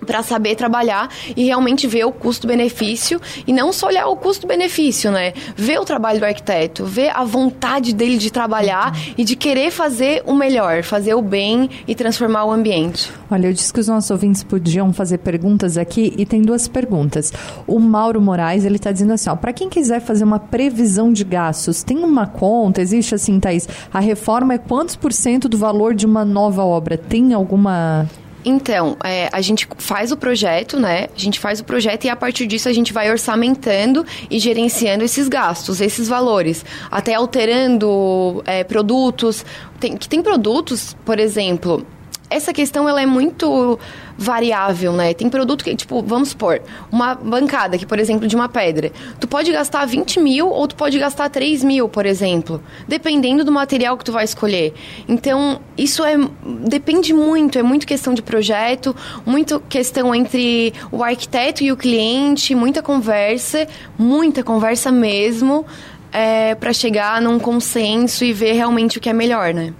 para 0.07 0.23
saber 0.23 0.55
trabalhar 0.55 1.09
e 1.35 1.43
realmente 1.45 1.85
ver 1.85 2.05
o 2.05 2.11
custo-benefício 2.11 3.21
e 3.45 3.53
não 3.53 3.71
só 3.71 3.87
olhar 3.87 4.07
o 4.07 4.15
custo-benefício, 4.15 5.11
né? 5.11 5.33
Ver 5.55 5.79
o 5.79 5.85
trabalho 5.85 6.19
do 6.19 6.25
arquiteto, 6.25 6.85
ver 6.85 7.09
a 7.09 7.23
vontade 7.23 7.93
dele 7.93 8.17
de 8.17 8.31
trabalhar 8.31 8.97
e 9.17 9.23
de 9.23 9.35
querer 9.35 9.69
fazer 9.69 10.23
o 10.25 10.33
melhor, 10.33 10.81
fazer 10.81 11.13
o 11.13 11.21
bem 11.21 11.69
e 11.87 11.93
transformar 11.93 12.45
o 12.45 12.51
ambiente. 12.51 13.11
Olha, 13.29 13.47
eu 13.47 13.53
disse 13.53 13.73
que 13.73 13.79
os 13.79 13.87
nossos 13.87 14.09
ouvintes 14.09 14.41
podiam 14.41 14.93
fazer 14.93 15.17
perguntas 15.19 15.77
aqui 15.77 16.13
e 16.17 16.25
tem 16.25 16.41
duas 16.41 16.67
perguntas. 16.67 17.33
O 17.67 17.79
Mauro 17.79 18.21
Moraes, 18.21 18.63
ele 18.63 18.77
está 18.77 18.91
dizendo 18.91 19.13
assim, 19.13 19.29
ó, 19.29 19.35
para 19.35 19.51
quem 19.51 19.69
quiser 19.69 19.99
fazer 19.99 20.23
uma 20.23 20.39
previsão 20.39 21.11
de 21.11 21.25
gastos, 21.25 21.83
tem 21.83 21.97
uma 21.97 22.25
conta, 22.25 22.81
existe 22.81 23.13
assim, 23.13 23.39
Thaís, 23.39 23.67
a 23.93 23.99
reforma 23.99 24.53
é 24.53 24.57
quantos 24.57 24.95
por 24.95 25.11
cento 25.11 25.49
do 25.49 25.57
valor 25.57 25.93
de 25.93 26.05
uma 26.05 26.23
nova 26.23 26.63
obra? 26.63 26.97
Tem 26.97 27.33
alguma 27.33 28.07
então, 28.49 28.95
é, 29.03 29.29
a 29.33 29.41
gente 29.41 29.67
faz 29.77 30.09
o 30.11 30.15
projeto, 30.15 30.79
né? 30.79 31.09
A 31.13 31.19
gente 31.19 31.37
faz 31.37 31.59
o 31.59 31.65
projeto 31.65 32.05
e 32.05 32.09
a 32.09 32.15
partir 32.15 32.47
disso 32.47 32.69
a 32.69 32.73
gente 32.73 32.93
vai 32.93 33.11
orçamentando 33.11 34.05
e 34.31 34.39
gerenciando 34.39 35.03
esses 35.03 35.27
gastos, 35.27 35.81
esses 35.81 36.07
valores. 36.07 36.63
Até 36.89 37.13
alterando 37.13 38.41
é, 38.45 38.63
produtos. 38.63 39.45
Tem, 39.81 39.97
que 39.97 40.07
tem 40.07 40.21
produtos, 40.21 40.95
por 41.05 41.19
exemplo, 41.19 41.85
essa 42.29 42.51
questão 42.53 42.87
ela 42.87 43.01
é 43.01 43.05
muito 43.05 43.79
variável, 44.17 44.93
né? 44.93 45.13
Tem 45.13 45.29
produto 45.29 45.63
que, 45.63 45.75
tipo, 45.75 46.01
vamos 46.01 46.29
supor, 46.29 46.61
uma 46.91 47.15
bancada 47.15 47.75
aqui, 47.75 47.85
por 47.85 47.99
exemplo, 47.99 48.27
de 48.27 48.35
uma 48.35 48.49
pedra. 48.49 48.91
Tu 49.19 49.27
pode 49.27 49.51
gastar 49.51 49.85
20 49.85 50.19
mil 50.19 50.49
ou 50.49 50.67
tu 50.67 50.75
pode 50.75 50.97
gastar 50.97 51.29
3 51.29 51.63
mil, 51.63 51.87
por 51.87 52.05
exemplo, 52.05 52.61
dependendo 52.87 53.43
do 53.43 53.51
material 53.51 53.97
que 53.97 54.03
tu 54.03 54.11
vai 54.11 54.23
escolher. 54.23 54.73
Então, 55.07 55.61
isso 55.77 56.03
é 56.03 56.17
depende 56.43 57.13
muito, 57.13 57.57
é 57.57 57.63
muito 57.63 57.85
questão 57.85 58.13
de 58.13 58.21
projeto, 58.21 58.95
muito 59.25 59.59
questão 59.69 60.13
entre 60.13 60.73
o 60.91 61.03
arquiteto 61.03 61.63
e 61.63 61.71
o 61.71 61.77
cliente, 61.77 62.55
muita 62.55 62.81
conversa, 62.81 63.67
muita 63.97 64.43
conversa 64.43 64.91
mesmo, 64.91 65.65
é, 66.11 66.55
para 66.55 66.73
chegar 66.73 67.21
num 67.21 67.39
consenso 67.39 68.25
e 68.25 68.33
ver 68.33 68.53
realmente 68.53 68.97
o 68.97 69.01
que 69.01 69.09
é 69.09 69.13
melhor, 69.13 69.53
né? 69.53 69.73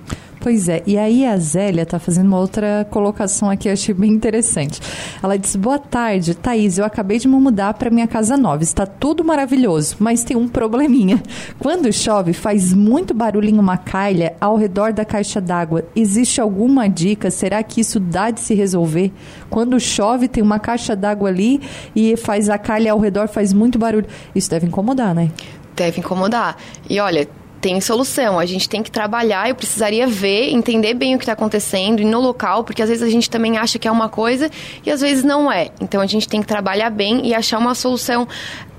Pois 0.48 0.70
é, 0.70 0.82
e 0.88 0.98
aí 0.98 1.26
a 1.26 1.36
Zélia 1.36 1.82
está 1.82 2.00
fazendo 2.00 2.28
uma 2.28 2.40
outra 2.40 2.88
colocação 2.90 3.50
aqui, 3.50 3.68
eu 3.68 3.74
achei 3.74 3.94
bem 3.94 4.14
interessante. 4.14 4.80
Ela 5.22 5.36
disse: 5.36 5.58
Boa 5.58 5.78
tarde, 5.78 6.34
Thaís, 6.34 6.78
eu 6.78 6.86
acabei 6.86 7.20
de 7.20 7.28
me 7.28 7.36
mudar 7.36 7.74
para 7.74 7.90
minha 7.90 8.08
casa 8.08 8.38
nova, 8.38 8.64
está 8.64 8.86
tudo 8.86 9.26
maravilhoso, 9.26 9.98
mas 10.00 10.24
tem 10.24 10.38
um 10.38 10.48
probleminha. 10.48 11.22
Quando 11.60 11.92
chove, 11.92 12.32
faz 12.32 12.72
muito 12.72 13.14
barulho 13.14 13.50
em 13.50 13.60
uma 13.60 13.76
calha 13.76 14.38
ao 14.40 14.56
redor 14.56 14.94
da 14.94 15.04
caixa 15.04 15.42
d'água. 15.42 15.84
Existe 15.94 16.40
alguma 16.40 16.88
dica? 16.88 17.30
Será 17.30 17.62
que 17.62 17.82
isso 17.82 18.00
dá 18.00 18.32
de 18.32 18.40
se 18.40 18.56
resolver? 18.56 19.12
Quando 19.50 19.78
chove, 19.82 20.30
tem 20.30 20.42
uma 20.42 20.60
caixa 20.60 20.96
d'água 20.96 21.28
ali 21.28 21.60
e 21.94 22.16
faz 22.16 22.50
a 22.50 22.58
calha 22.58 22.94
ao 22.94 23.00
redor, 23.00 23.28
faz 23.28 23.52
muito 23.52 23.78
barulho. 23.78 24.08
Isso 24.34 24.50
deve 24.50 24.66
incomodar, 24.66 25.14
né? 25.14 25.30
Deve 25.76 26.00
incomodar. 26.00 26.56
E 26.90 27.02
olha, 27.02 27.28
tem 27.62 27.82
solução. 27.82 28.40
A 28.40 28.46
gente 28.46 28.68
tem 28.70 28.84
que 28.84 28.92
trabalhar, 28.92 29.50
eu 29.50 29.56
precisaria 29.56 30.08
ver, 30.08 30.50
entender 30.50 30.94
bem 30.94 31.16
o 31.16 31.18
que 31.18 31.24
está 31.24 31.34
acontecendo 31.34 32.02
e 32.02 32.06
no 32.06 32.20
local, 32.20 32.64
porque 32.64 32.82
às 32.82 32.90
vezes 32.90 33.04
a 33.04 33.10
gente 33.10 33.30
também 33.30 33.58
acha 33.58 33.80
que 33.80 33.88
é 33.88 33.92
uma 33.92 34.10
coisa 34.10 34.50
e 34.86 34.92
às 34.92 35.02
vezes 35.02 35.24
não 35.24 35.52
é. 35.52 35.70
Então 35.82 36.02
a 36.02 36.06
gente 36.06 36.28
tem 36.28 36.42
que 36.42 36.48
trabalhar 36.48 36.90
bem 36.90 37.26
e 37.26 37.34
achar 37.34 37.58
uma 37.60 37.76
solução 37.76 38.28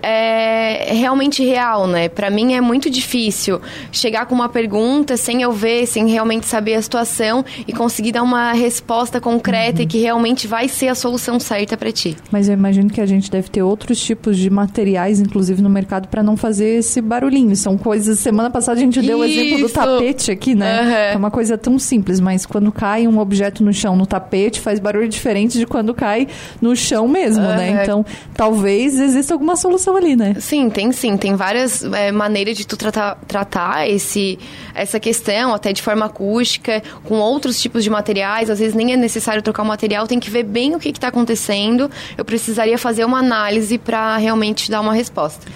é 0.02 0.92
realmente 0.92 1.44
real, 1.44 1.86
né? 1.86 2.08
Para 2.08 2.30
mim 2.30 2.54
é 2.54 2.60
muito 2.60 2.88
difícil 2.88 3.60
chegar 3.90 4.26
com 4.26 4.34
uma 4.34 4.48
pergunta 4.48 5.16
sem 5.16 5.42
eu 5.42 5.52
ver, 5.52 5.86
sem 5.86 6.08
realmente 6.08 6.46
saber 6.46 6.74
a 6.74 6.82
situação 6.82 7.44
e 7.66 7.72
conseguir 7.72 8.12
dar 8.12 8.22
uma 8.22 8.52
resposta 8.52 9.20
concreta 9.20 9.78
uhum. 9.78 9.84
e 9.84 9.86
que 9.86 9.98
realmente 9.98 10.46
vai 10.46 10.68
ser 10.68 10.88
a 10.88 10.94
solução 10.94 11.40
certa 11.40 11.76
para 11.76 11.90
ti. 11.90 12.16
Mas 12.30 12.48
eu 12.48 12.54
imagino 12.54 12.90
que 12.90 13.00
a 13.00 13.06
gente 13.06 13.30
deve 13.30 13.48
ter 13.48 13.62
outros 13.62 14.00
tipos 14.00 14.36
de 14.36 14.48
materiais, 14.50 15.20
inclusive 15.20 15.60
no 15.62 15.70
mercado, 15.70 16.08
para 16.08 16.22
não 16.22 16.36
fazer 16.36 16.78
esse 16.78 17.00
barulhinho. 17.00 17.54
São 17.56 17.76
coisas. 17.76 18.18
Semana 18.18 18.50
passada 18.50 18.78
a 18.78 18.82
gente 18.82 19.00
deu 19.00 19.18
o 19.18 19.24
exemplo 19.24 19.58
do 19.58 19.68
tapete 19.68 20.30
aqui, 20.30 20.54
né? 20.54 20.82
Uhum. 20.82 20.92
É 21.14 21.16
uma 21.16 21.30
coisa 21.30 21.58
tão 21.58 21.78
simples, 21.78 22.20
mas 22.20 22.46
quando 22.46 22.70
cai 22.70 23.06
um 23.06 23.18
objeto 23.18 23.64
no 23.64 23.72
chão 23.72 23.96
no 23.96 24.06
tapete 24.06 24.60
faz 24.60 24.78
barulho 24.78 25.08
diferente 25.08 25.58
de 25.58 25.66
quando 25.66 25.92
cai 25.94 26.28
no 26.60 26.74
chão 26.76 27.08
mesmo, 27.08 27.42
uhum. 27.42 27.56
né? 27.56 27.82
Então 27.82 28.04
talvez 28.34 28.98
exista 28.98 29.34
alguma 29.34 29.56
solução 29.56 29.87
ali, 29.96 30.16
né? 30.16 30.34
Sim, 30.38 30.70
tem 30.70 30.92
sim. 30.92 31.16
Tem 31.16 31.34
várias 31.34 31.82
é, 31.84 32.12
maneiras 32.12 32.56
de 32.56 32.66
tu 32.66 32.76
tratar, 32.76 33.16
tratar 33.26 33.88
esse, 33.88 34.38
essa 34.74 34.98
questão, 34.98 35.54
até 35.54 35.72
de 35.72 35.82
forma 35.82 36.06
acústica, 36.06 36.82
com 37.04 37.16
outros 37.16 37.60
tipos 37.60 37.84
de 37.84 37.90
materiais. 37.90 38.50
Às 38.50 38.58
vezes 38.58 38.74
nem 38.74 38.92
é 38.92 38.96
necessário 38.96 39.42
trocar 39.42 39.62
o 39.62 39.66
material, 39.66 40.06
tem 40.06 40.20
que 40.20 40.30
ver 40.30 40.44
bem 40.44 40.74
o 40.74 40.78
que 40.78 40.88
está 40.90 41.08
acontecendo. 41.08 41.90
Eu 42.16 42.24
precisaria 42.24 42.78
fazer 42.78 43.04
uma 43.04 43.18
análise 43.18 43.78
para 43.78 44.16
realmente 44.16 44.70
dar 44.70 44.80
uma 44.80 44.92
resposta. 44.92 45.46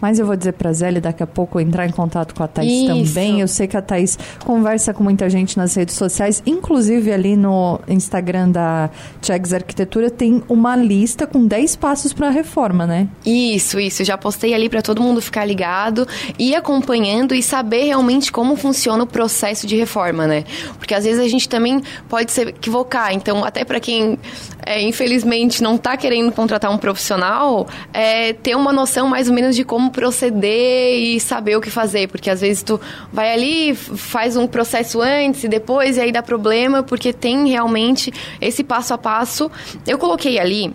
Mas 0.00 0.18
eu 0.18 0.26
vou 0.26 0.36
dizer 0.36 0.52
para 0.52 0.70
a 0.70 0.72
Zélia 0.72 1.00
daqui 1.00 1.22
a 1.22 1.26
pouco 1.26 1.60
entrar 1.60 1.86
em 1.86 1.90
contato 1.90 2.34
com 2.34 2.42
a 2.42 2.48
Thaís 2.48 2.72
Isso. 2.72 2.86
também. 2.86 3.40
Eu 3.40 3.48
sei 3.48 3.66
que 3.66 3.76
a 3.76 3.82
Thaís 3.82 4.18
conversa 4.44 4.94
com 4.94 5.02
muita 5.02 5.28
gente 5.28 5.56
nas 5.56 5.74
redes 5.74 5.94
sociais, 5.94 6.42
inclusive 6.46 7.12
ali 7.12 7.36
no 7.36 7.80
Instagram 7.88 8.50
da 8.50 8.90
Chegs 9.22 9.52
Arquitetura 9.52 10.10
tem 10.10 10.42
uma 10.48 10.76
lista 10.76 11.26
com 11.26 11.46
10 11.46 11.76
passos 11.76 12.12
para 12.12 12.28
a 12.28 12.30
reforma, 12.30 12.86
né? 12.86 13.08
Isso, 13.24 13.78
isso. 13.78 14.04
Já 14.04 14.16
postei 14.16 14.54
ali 14.54 14.68
para 14.68 14.82
todo 14.82 15.02
mundo 15.02 15.20
ficar 15.20 15.44
ligado 15.44 16.06
e 16.38 16.54
acompanhando 16.54 17.34
e 17.34 17.42
saber 17.42 17.84
realmente 17.84 18.32
como 18.32 18.56
funciona 18.56 19.02
o 19.02 19.06
processo 19.06 19.66
de 19.66 19.76
reforma, 19.76 20.26
né? 20.26 20.44
Porque 20.78 20.94
às 20.94 21.04
vezes 21.04 21.20
a 21.20 21.28
gente 21.28 21.48
também 21.48 21.82
pode 22.08 22.32
se 22.32 22.42
equivocar. 22.42 23.12
Então, 23.12 23.44
até 23.44 23.64
para 23.64 23.80
quem 23.80 24.18
é, 24.64 24.82
infelizmente 24.82 25.62
não 25.62 25.76
está 25.76 25.96
querendo 25.96 26.32
contratar 26.32 26.70
um 26.70 26.78
profissional, 26.78 27.66
é, 27.92 28.32
ter 28.32 28.54
uma 28.54 28.72
noção 28.72 29.08
mais 29.08 29.28
ou 29.28 29.34
menos 29.34 29.56
de 29.56 29.64
como 29.64 29.89
proceder 29.90 30.98
e 30.98 31.20
saber 31.20 31.56
o 31.56 31.60
que 31.60 31.70
fazer, 31.70 32.08
porque 32.08 32.30
às 32.30 32.40
vezes 32.40 32.62
tu 32.62 32.80
vai 33.12 33.32
ali, 33.32 33.74
faz 33.74 34.36
um 34.36 34.46
processo 34.46 35.00
antes 35.00 35.44
e 35.44 35.48
depois 35.48 35.96
e 35.96 36.00
aí 36.00 36.12
dá 36.12 36.22
problema, 36.22 36.82
porque 36.82 37.12
tem 37.12 37.48
realmente 37.48 38.12
esse 38.40 38.64
passo 38.64 38.94
a 38.94 38.98
passo. 38.98 39.50
Eu 39.86 39.98
coloquei 39.98 40.38
ali 40.38 40.74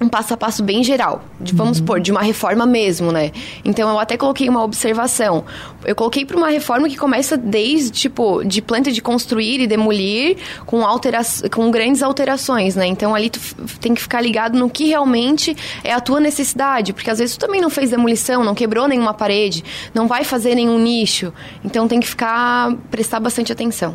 um 0.00 0.08
passo 0.08 0.32
a 0.32 0.36
passo 0.36 0.62
bem 0.62 0.82
geral, 0.82 1.22
de, 1.38 1.54
vamos 1.54 1.78
uhum. 1.78 1.84
supor, 1.84 2.00
de 2.00 2.10
uma 2.10 2.22
reforma 2.22 2.64
mesmo, 2.64 3.12
né? 3.12 3.32
Então 3.62 3.90
eu 3.90 3.98
até 3.98 4.16
coloquei 4.16 4.48
uma 4.48 4.64
observação. 4.64 5.44
Eu 5.84 5.94
coloquei 5.94 6.24
para 6.24 6.38
uma 6.38 6.48
reforma 6.48 6.88
que 6.88 6.96
começa 6.96 7.36
desde, 7.36 7.90
tipo, 7.90 8.42
de 8.42 8.62
planta 8.62 8.90
de 8.90 9.02
construir 9.02 9.60
e 9.60 9.66
demolir 9.66 10.38
com, 10.64 10.86
altera 10.86 11.20
com 11.52 11.70
grandes 11.70 12.02
alterações, 12.02 12.74
né? 12.74 12.86
Então 12.86 13.14
ali 13.14 13.28
tu 13.28 13.38
tem 13.78 13.94
que 13.94 14.00
ficar 14.00 14.22
ligado 14.22 14.58
no 14.58 14.70
que 14.70 14.86
realmente 14.86 15.54
é 15.84 15.92
a 15.92 16.00
tua 16.00 16.18
necessidade, 16.18 16.94
porque 16.94 17.10
às 17.10 17.18
vezes 17.18 17.36
tu 17.36 17.40
também 17.40 17.60
não 17.60 17.68
fez 17.68 17.90
demolição, 17.90 18.42
não 18.42 18.54
quebrou 18.54 18.88
nenhuma 18.88 19.12
parede, 19.12 19.62
não 19.92 20.08
vai 20.08 20.24
fazer 20.24 20.54
nenhum 20.54 20.78
nicho. 20.78 21.30
Então 21.62 21.86
tem 21.86 22.00
que 22.00 22.08
ficar, 22.08 22.74
prestar 22.90 23.20
bastante 23.20 23.52
atenção. 23.52 23.94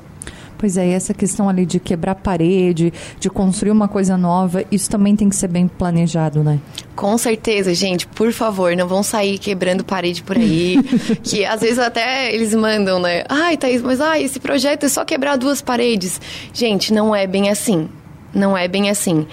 Pois 0.58 0.78
é, 0.78 0.88
e 0.88 0.92
essa 0.92 1.14
questão 1.14 1.50
ali 1.50 1.66
de 1.66 1.80
quebrar 1.80 2.16
parede, 2.16 2.94
de 3.20 3.30
construir 3.30 3.72
uma 3.72 3.88
coisa 3.88 4.18
nova, 4.18 4.64
isso 4.72 4.90
também 4.90 5.16
tem 5.16 5.30
que 5.30 5.36
ser 5.36 5.48
bem 5.48 5.68
planejado, 5.68 6.44
né? 6.44 6.60
Com 6.96 7.18
certeza, 7.18 7.74
gente, 7.74 8.08
por 8.08 8.32
favor, 8.32 8.76
não 8.76 8.88
vão 8.88 9.04
sair 9.04 9.38
quebrando 9.38 9.84
parede 9.84 10.24
por 10.24 10.38
aí. 10.38 10.82
que 11.24 11.46
às 11.46 11.62
vezes 11.62 11.80
até 11.80 12.34
eles 12.34 12.54
mandam, 12.56 13.00
né? 13.00 13.24
Ai, 13.28 13.58
Thaís, 13.58 13.82
mas 13.82 14.00
ai, 14.00 14.24
esse 14.24 14.40
projeto 14.40 14.86
é 14.86 14.90
só 14.90 15.04
quebrar 15.04 15.36
duas 15.36 15.62
paredes. 15.62 16.22
Gente, 16.54 16.94
não 16.94 17.16
é 17.16 17.28
bem 17.28 17.50
assim. 17.50 17.90
Não 18.34 18.58
é 18.58 18.68
bem 18.68 18.90
assim. 18.90 19.26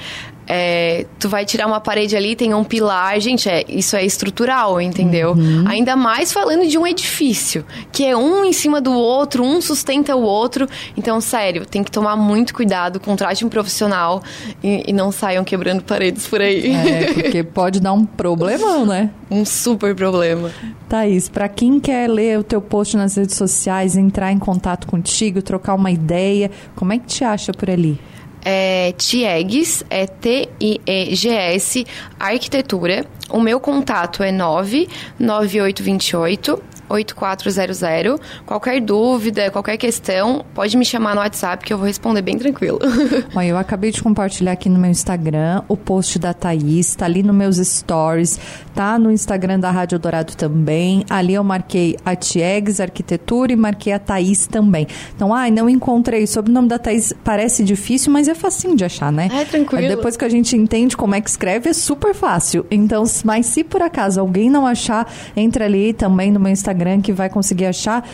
É, 0.46 1.06
tu 1.18 1.28
vai 1.28 1.44
tirar 1.44 1.66
uma 1.66 1.80
parede 1.80 2.16
ali, 2.16 2.34
tem 2.34 2.52
um 2.52 2.64
pilar, 2.64 3.18
gente, 3.20 3.48
é, 3.48 3.64
isso 3.68 3.96
é 3.96 4.04
estrutural, 4.04 4.80
entendeu? 4.80 5.32
Uhum. 5.32 5.64
Ainda 5.66 5.94
mais 5.96 6.32
falando 6.32 6.66
de 6.66 6.76
um 6.76 6.86
edifício, 6.86 7.64
que 7.90 8.04
é 8.04 8.16
um 8.16 8.44
em 8.44 8.52
cima 8.52 8.80
do 8.80 8.92
outro, 8.92 9.44
um 9.44 9.60
sustenta 9.60 10.16
o 10.16 10.22
outro. 10.22 10.68
Então, 10.96 11.20
sério, 11.20 11.64
tem 11.64 11.82
que 11.82 11.90
tomar 11.90 12.16
muito 12.16 12.54
cuidado, 12.54 12.98
contrate 12.98 13.44
um 13.44 13.48
profissional 13.48 14.22
e, 14.62 14.84
e 14.88 14.92
não 14.92 15.12
saiam 15.12 15.44
quebrando 15.44 15.82
paredes 15.82 16.26
por 16.26 16.40
aí. 16.40 16.74
É, 16.74 17.12
porque 17.14 17.42
pode 17.42 17.80
dar 17.80 17.92
um 17.92 18.04
problemão, 18.04 18.84
né? 18.84 19.10
Um 19.30 19.44
super 19.44 19.94
problema. 19.94 20.50
Thaís, 20.88 21.28
para 21.28 21.48
quem 21.48 21.80
quer 21.80 22.08
ler 22.08 22.38
o 22.38 22.44
teu 22.44 22.60
post 22.60 22.96
nas 22.96 23.16
redes 23.16 23.36
sociais, 23.36 23.96
entrar 23.96 24.30
em 24.32 24.38
contato 24.38 24.86
contigo, 24.86 25.40
trocar 25.40 25.74
uma 25.74 25.90
ideia, 25.90 26.50
como 26.74 26.92
é 26.92 26.98
que 26.98 27.06
te 27.06 27.24
acha 27.24 27.52
por 27.52 27.70
ali? 27.70 27.98
É 28.44 28.92
TIEGS, 28.92 29.84
é 29.88 30.06
T-I-E-G-S, 30.06 31.86
Arquitetura. 32.18 33.06
O 33.30 33.40
meu 33.40 33.60
contato 33.60 34.20
é 34.22 34.32
99828 34.32 36.62
8400. 36.92 38.20
Qualquer 38.44 38.80
dúvida, 38.80 39.50
qualquer 39.50 39.76
questão, 39.76 40.44
pode 40.54 40.76
me 40.76 40.84
chamar 40.84 41.14
no 41.14 41.20
WhatsApp 41.20 41.64
que 41.64 41.72
eu 41.72 41.78
vou 41.78 41.86
responder 41.86 42.22
bem 42.22 42.38
tranquilo. 42.38 42.78
Olha, 43.34 43.46
eu 43.46 43.56
acabei 43.56 43.90
de 43.90 44.02
compartilhar 44.02 44.52
aqui 44.52 44.68
no 44.68 44.78
meu 44.78 44.90
Instagram 44.90 45.62
o 45.68 45.76
post 45.76 46.18
da 46.18 46.34
Thaís, 46.34 46.94
tá 46.94 47.06
ali 47.06 47.22
nos 47.22 47.34
meus 47.34 47.56
stories, 47.56 48.38
tá 48.74 48.98
no 48.98 49.10
Instagram 49.10 49.58
da 49.58 49.70
Rádio 49.70 49.98
Dourado 49.98 50.36
também. 50.36 51.04
Ali 51.08 51.34
eu 51.34 51.44
marquei 51.44 51.96
a 52.04 52.14
Tiegs 52.14 52.80
Arquitetura 52.80 53.52
e 53.52 53.56
marquei 53.56 53.92
a 53.92 53.98
Thaís 53.98 54.46
também. 54.46 54.86
Então, 55.14 55.32
ai, 55.32 55.50
não 55.50 55.68
encontrei. 55.68 56.24
O 56.24 56.28
sobrenome 56.28 56.68
da 56.68 56.78
Thaís 56.78 57.12
parece 57.24 57.64
difícil, 57.64 58.12
mas 58.12 58.28
é 58.28 58.34
facinho 58.34 58.76
de 58.76 58.84
achar, 58.84 59.10
né? 59.10 59.28
É 59.32 59.44
tranquilo. 59.44 59.88
Depois 59.88 60.16
que 60.16 60.24
a 60.24 60.28
gente 60.28 60.56
entende 60.56 60.96
como 60.96 61.14
é 61.14 61.20
que 61.20 61.30
escreve, 61.30 61.70
é 61.70 61.72
super 61.72 62.14
fácil. 62.14 62.66
Então, 62.70 63.04
mas 63.24 63.46
se 63.46 63.64
por 63.64 63.80
acaso 63.80 64.20
alguém 64.20 64.50
não 64.50 64.66
achar, 64.66 65.10
entre 65.36 65.64
ali 65.64 65.92
também 65.92 66.30
no 66.30 66.40
meu 66.40 66.52
Instagram 66.52 66.81
que 67.00 67.12
vai 67.12 67.28
conseguir 67.28 67.66
achar. 67.66 68.06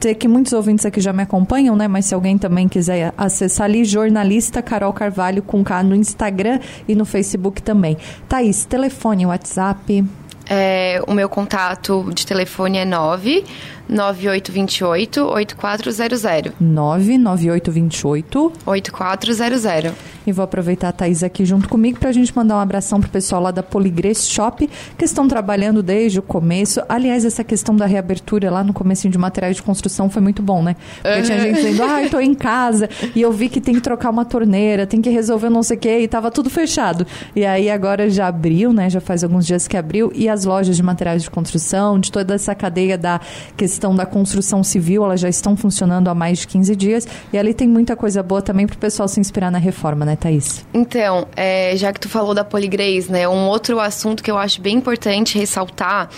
Sei 0.00 0.14
que 0.14 0.28
muitos 0.28 0.52
ouvintes 0.52 0.84
aqui 0.84 1.00
já 1.00 1.12
me 1.12 1.22
acompanham, 1.22 1.76
né? 1.76 1.88
Mas 1.88 2.06
se 2.06 2.14
alguém 2.14 2.36
também 2.38 2.68
quiser 2.68 3.12
acessar 3.16 3.66
ali, 3.66 3.84
jornalista 3.84 4.62
Carol 4.62 4.92
Carvalho 4.92 5.42
com 5.42 5.62
K 5.64 5.82
no 5.82 5.94
Instagram 5.94 6.60
e 6.86 6.94
no 6.94 7.04
Facebook 7.04 7.62
também. 7.62 7.96
Thaís, 8.28 8.64
telefone, 8.64 9.26
WhatsApp. 9.26 10.04
É, 10.48 11.02
o 11.06 11.12
meu 11.12 11.28
contato 11.28 12.08
de 12.14 12.24
telefone 12.24 12.78
é 12.78 12.84
9 12.84 13.44
9828 13.88 15.24
8400. 15.24 16.52
99828 16.60 18.52
8400. 18.66 19.94
E 20.26 20.32
vou 20.32 20.42
aproveitar 20.42 20.88
a 20.88 20.92
Thaís 20.92 21.22
aqui 21.22 21.44
junto 21.44 21.68
comigo 21.68 22.00
para 22.00 22.08
a 22.08 22.12
gente 22.12 22.34
mandar 22.34 22.56
um 22.56 22.60
abração 22.60 23.00
pro 23.00 23.08
pessoal 23.08 23.40
lá 23.40 23.52
da 23.52 23.62
Poligrês 23.62 24.28
Shop, 24.28 24.68
que 24.98 25.04
estão 25.04 25.28
trabalhando 25.28 25.84
desde 25.84 26.18
o 26.18 26.22
começo. 26.22 26.82
Aliás, 26.88 27.24
essa 27.24 27.44
questão 27.44 27.76
da 27.76 27.86
reabertura 27.86 28.50
lá 28.50 28.64
no 28.64 28.72
começo 28.72 29.08
de 29.08 29.16
materiais 29.16 29.56
de 29.56 29.62
construção 29.62 30.10
foi 30.10 30.20
muito 30.20 30.42
bom, 30.42 30.64
né? 30.64 30.74
Porque 31.00 31.18
uhum. 31.18 31.22
tinha 31.22 31.40
gente 31.40 31.54
dizendo, 31.56 31.82
ah, 31.84 32.02
eu 32.02 32.10
tô 32.10 32.18
em 32.18 32.34
casa 32.34 32.88
e 33.14 33.22
eu 33.22 33.30
vi 33.30 33.48
que 33.48 33.60
tem 33.60 33.74
que 33.74 33.80
trocar 33.80 34.10
uma 34.10 34.24
torneira, 34.24 34.84
tem 34.84 35.00
que 35.00 35.10
resolver 35.10 35.48
não 35.48 35.62
sei 35.62 35.76
o 35.76 35.80
quê, 35.80 36.00
e 36.00 36.08
tava 36.08 36.28
tudo 36.30 36.50
fechado. 36.50 37.06
E 37.34 37.46
aí 37.46 37.70
agora 37.70 38.10
já 38.10 38.26
abriu, 38.26 38.72
né? 38.72 38.90
Já 38.90 39.00
faz 39.00 39.22
alguns 39.22 39.46
dias 39.46 39.68
que 39.68 39.76
abriu, 39.76 40.10
e 40.12 40.28
as 40.28 40.44
lojas 40.44 40.76
de 40.76 40.82
materiais 40.82 41.22
de 41.22 41.30
construção, 41.30 42.00
de 42.00 42.10
toda 42.10 42.34
essa 42.34 42.52
cadeia 42.52 42.98
da 42.98 43.20
questão 43.56 43.75
da 43.78 44.06
construção 44.06 44.62
civil, 44.62 45.04
elas 45.04 45.20
já 45.20 45.28
estão 45.28 45.56
funcionando 45.56 46.08
há 46.08 46.14
mais 46.14 46.38
de 46.40 46.46
15 46.46 46.76
dias, 46.76 47.08
e 47.32 47.38
ali 47.38 47.54
tem 47.54 47.68
muita 47.68 47.96
coisa 47.96 48.22
boa 48.22 48.42
também 48.42 48.66
pro 48.66 48.78
pessoal 48.78 49.08
se 49.08 49.20
inspirar 49.20 49.50
na 49.50 49.58
reforma, 49.58 50.04
né? 50.04 50.16
Thaís? 50.16 50.64
Então, 50.72 51.26
é, 51.36 51.76
já 51.76 51.92
que 51.92 52.00
tu 52.00 52.08
falou 52.08 52.34
da 52.34 52.44
Poligrês, 52.44 53.08
né, 53.08 53.28
um 53.28 53.46
outro 53.48 53.78
assunto 53.80 54.22
que 54.22 54.30
eu 54.30 54.38
acho 54.38 54.60
bem 54.60 54.76
importante 54.76 55.38
ressaltar 55.38 56.08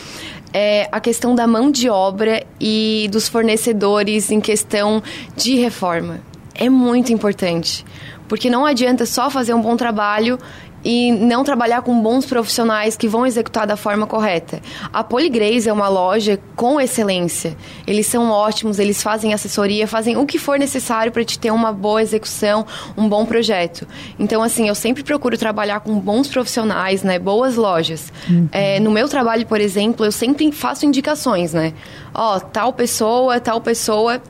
é 0.52 0.88
a 0.90 1.00
questão 1.00 1.34
da 1.34 1.46
mão 1.46 1.70
de 1.70 1.88
obra 1.90 2.42
e 2.60 3.08
dos 3.10 3.28
fornecedores 3.28 4.30
em 4.30 4.40
questão 4.40 5.02
de 5.36 5.56
reforma. 5.56 6.20
É 6.54 6.68
muito 6.68 7.12
importante, 7.12 7.84
porque 8.26 8.50
não 8.50 8.64
adianta 8.64 9.06
só 9.06 9.30
fazer 9.30 9.54
um 9.54 9.60
bom 9.60 9.76
trabalho 9.76 10.38
e 10.85 11.12
não 11.12 11.44
trabalhar 11.44 11.82
com 11.82 12.00
bons 12.00 12.25
profissionais 12.25 12.97
que 12.97 13.08
vão 13.08 13.26
executar 13.26 13.66
da 13.66 13.76
forma 13.76 14.06
correta. 14.06 14.61
A 14.92 15.02
Poligrace 15.02 15.68
é 15.68 15.73
uma 15.73 15.88
loja 15.88 16.38
com 16.54 16.80
excelência. 16.80 17.56
Eles 17.87 18.06
são 18.06 18.30
ótimos, 18.30 18.78
eles 18.78 19.02
fazem 19.02 19.35
assessoria, 19.35 19.87
fazem 19.87 20.16
o 20.16 20.25
que 20.25 20.38
for 20.38 20.58
necessário 20.58 21.11
para 21.12 21.25
te 21.25 21.38
ter 21.38 21.50
uma 21.50 21.73
boa 21.73 22.02
execução, 22.02 22.66
um 22.97 23.08
bom 23.08 23.25
projeto. 23.26 23.87
Então, 24.18 24.42
assim, 24.42 24.68
eu 24.68 24.75
sempre 24.75 25.02
procuro 25.02 25.37
trabalhar 25.37 25.80
com 25.80 25.99
bons 25.99 26.28
profissionais, 26.28 27.02
né? 27.02 27.18
Boas 27.18 27.56
lojas. 27.56 28.12
Uhum. 28.28 28.49
É, 28.52 28.80
no 28.80 28.90
meu 28.90 29.08
trabalho, 29.08 29.47
por 29.47 29.61
exemplo, 29.61 30.04
eu 30.06 30.12
sempre 30.12 30.50
faço 30.52 30.87
indicações, 30.87 31.52
né? 31.52 31.73
Ó, 32.14 32.38
tal 32.38 32.73
pessoa, 32.73 33.40
tal 33.40 33.61
pessoa 33.61 34.20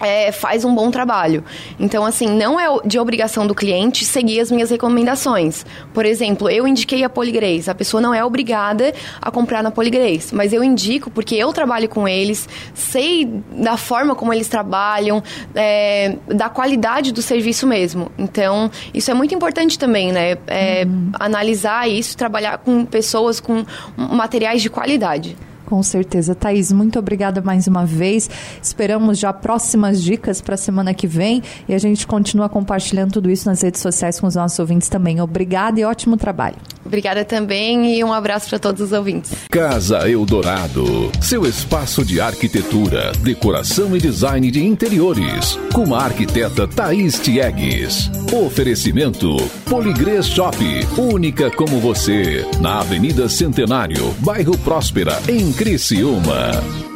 é, 0.00 0.32
faz 0.32 0.64
um 0.64 0.74
bom 0.74 0.90
trabalho. 0.90 1.44
Então, 1.78 2.04
assim, 2.04 2.26
não 2.26 2.58
é 2.58 2.66
de 2.84 2.98
obrigação 2.98 3.46
do 3.46 3.54
cliente 3.54 4.04
seguir 4.04 4.40
as 4.40 4.50
minhas 4.50 4.70
recomendações. 4.70 5.64
Por 5.92 6.04
exemplo, 6.04 6.48
eu 6.48 6.66
indiquei 6.66 7.04
a 7.04 7.08
Poligrace. 7.08 7.70
A 7.70 7.74
pessoa 7.74 8.00
não 8.00 8.14
é 8.14 8.24
obrigada 8.24 8.92
a 9.20 9.30
comprar 9.30 9.62
na 9.62 9.70
Poligrace, 9.70 10.34
mas 10.34 10.52
eu 10.52 10.62
indico 10.62 11.10
porque 11.10 11.34
eu 11.34 11.52
trabalho 11.52 11.88
com 11.88 12.06
eles, 12.06 12.48
sei 12.74 13.28
da 13.52 13.76
forma 13.76 14.14
como 14.14 14.32
eles 14.32 14.48
trabalham, 14.48 15.22
é, 15.54 16.16
da 16.26 16.48
qualidade 16.48 17.12
do 17.12 17.22
serviço 17.22 17.66
mesmo. 17.66 18.10
Então, 18.18 18.70
isso 18.92 19.10
é 19.10 19.14
muito 19.14 19.34
importante 19.34 19.78
também, 19.78 20.12
né? 20.12 20.36
É, 20.46 20.84
uhum. 20.84 21.10
Analisar 21.18 21.88
isso, 21.88 22.16
trabalhar 22.16 22.58
com 22.58 22.84
pessoas 22.84 23.40
com 23.40 23.64
materiais 23.96 24.62
de 24.62 24.70
qualidade. 24.70 25.36
Com 25.68 25.82
certeza. 25.82 26.34
Thaís, 26.34 26.72
muito 26.72 26.98
obrigada 26.98 27.42
mais 27.42 27.66
uma 27.66 27.84
vez. 27.84 28.30
Esperamos 28.62 29.18
já 29.18 29.34
próximas 29.34 30.02
dicas 30.02 30.40
para 30.40 30.54
a 30.54 30.56
semana 30.56 30.94
que 30.94 31.06
vem 31.06 31.42
e 31.68 31.74
a 31.74 31.78
gente 31.78 32.06
continua 32.06 32.48
compartilhando 32.48 33.12
tudo 33.12 33.30
isso 33.30 33.46
nas 33.46 33.60
redes 33.60 33.82
sociais 33.82 34.18
com 34.18 34.26
os 34.26 34.34
nossos 34.34 34.58
ouvintes 34.58 34.88
também. 34.88 35.20
Obrigada 35.20 35.78
e 35.78 35.84
ótimo 35.84 36.16
trabalho. 36.16 36.56
Obrigada 36.88 37.22
também 37.22 37.98
e 37.98 38.02
um 38.02 38.12
abraço 38.12 38.48
para 38.48 38.58
todos 38.58 38.80
os 38.80 38.92
ouvintes. 38.92 39.30
Casa 39.50 40.10
Eldorado, 40.10 41.12
seu 41.20 41.44
espaço 41.46 42.02
de 42.02 42.18
arquitetura, 42.18 43.12
decoração 43.20 43.94
e 43.94 44.00
design 44.00 44.50
de 44.50 44.64
interiores, 44.64 45.58
com 45.72 45.94
a 45.94 46.04
arquiteta 46.04 46.66
Thaís 46.66 47.20
Tiegues. 47.20 48.10
Oferecimento 48.32 49.36
Poligrês 49.68 50.26
Shop, 50.26 50.56
única 50.96 51.50
como 51.50 51.78
você, 51.78 52.44
na 52.58 52.80
Avenida 52.80 53.28
Centenário, 53.28 54.14
bairro 54.20 54.56
Próspera, 54.56 55.20
em 55.28 55.52
Criciúma. 55.52 56.87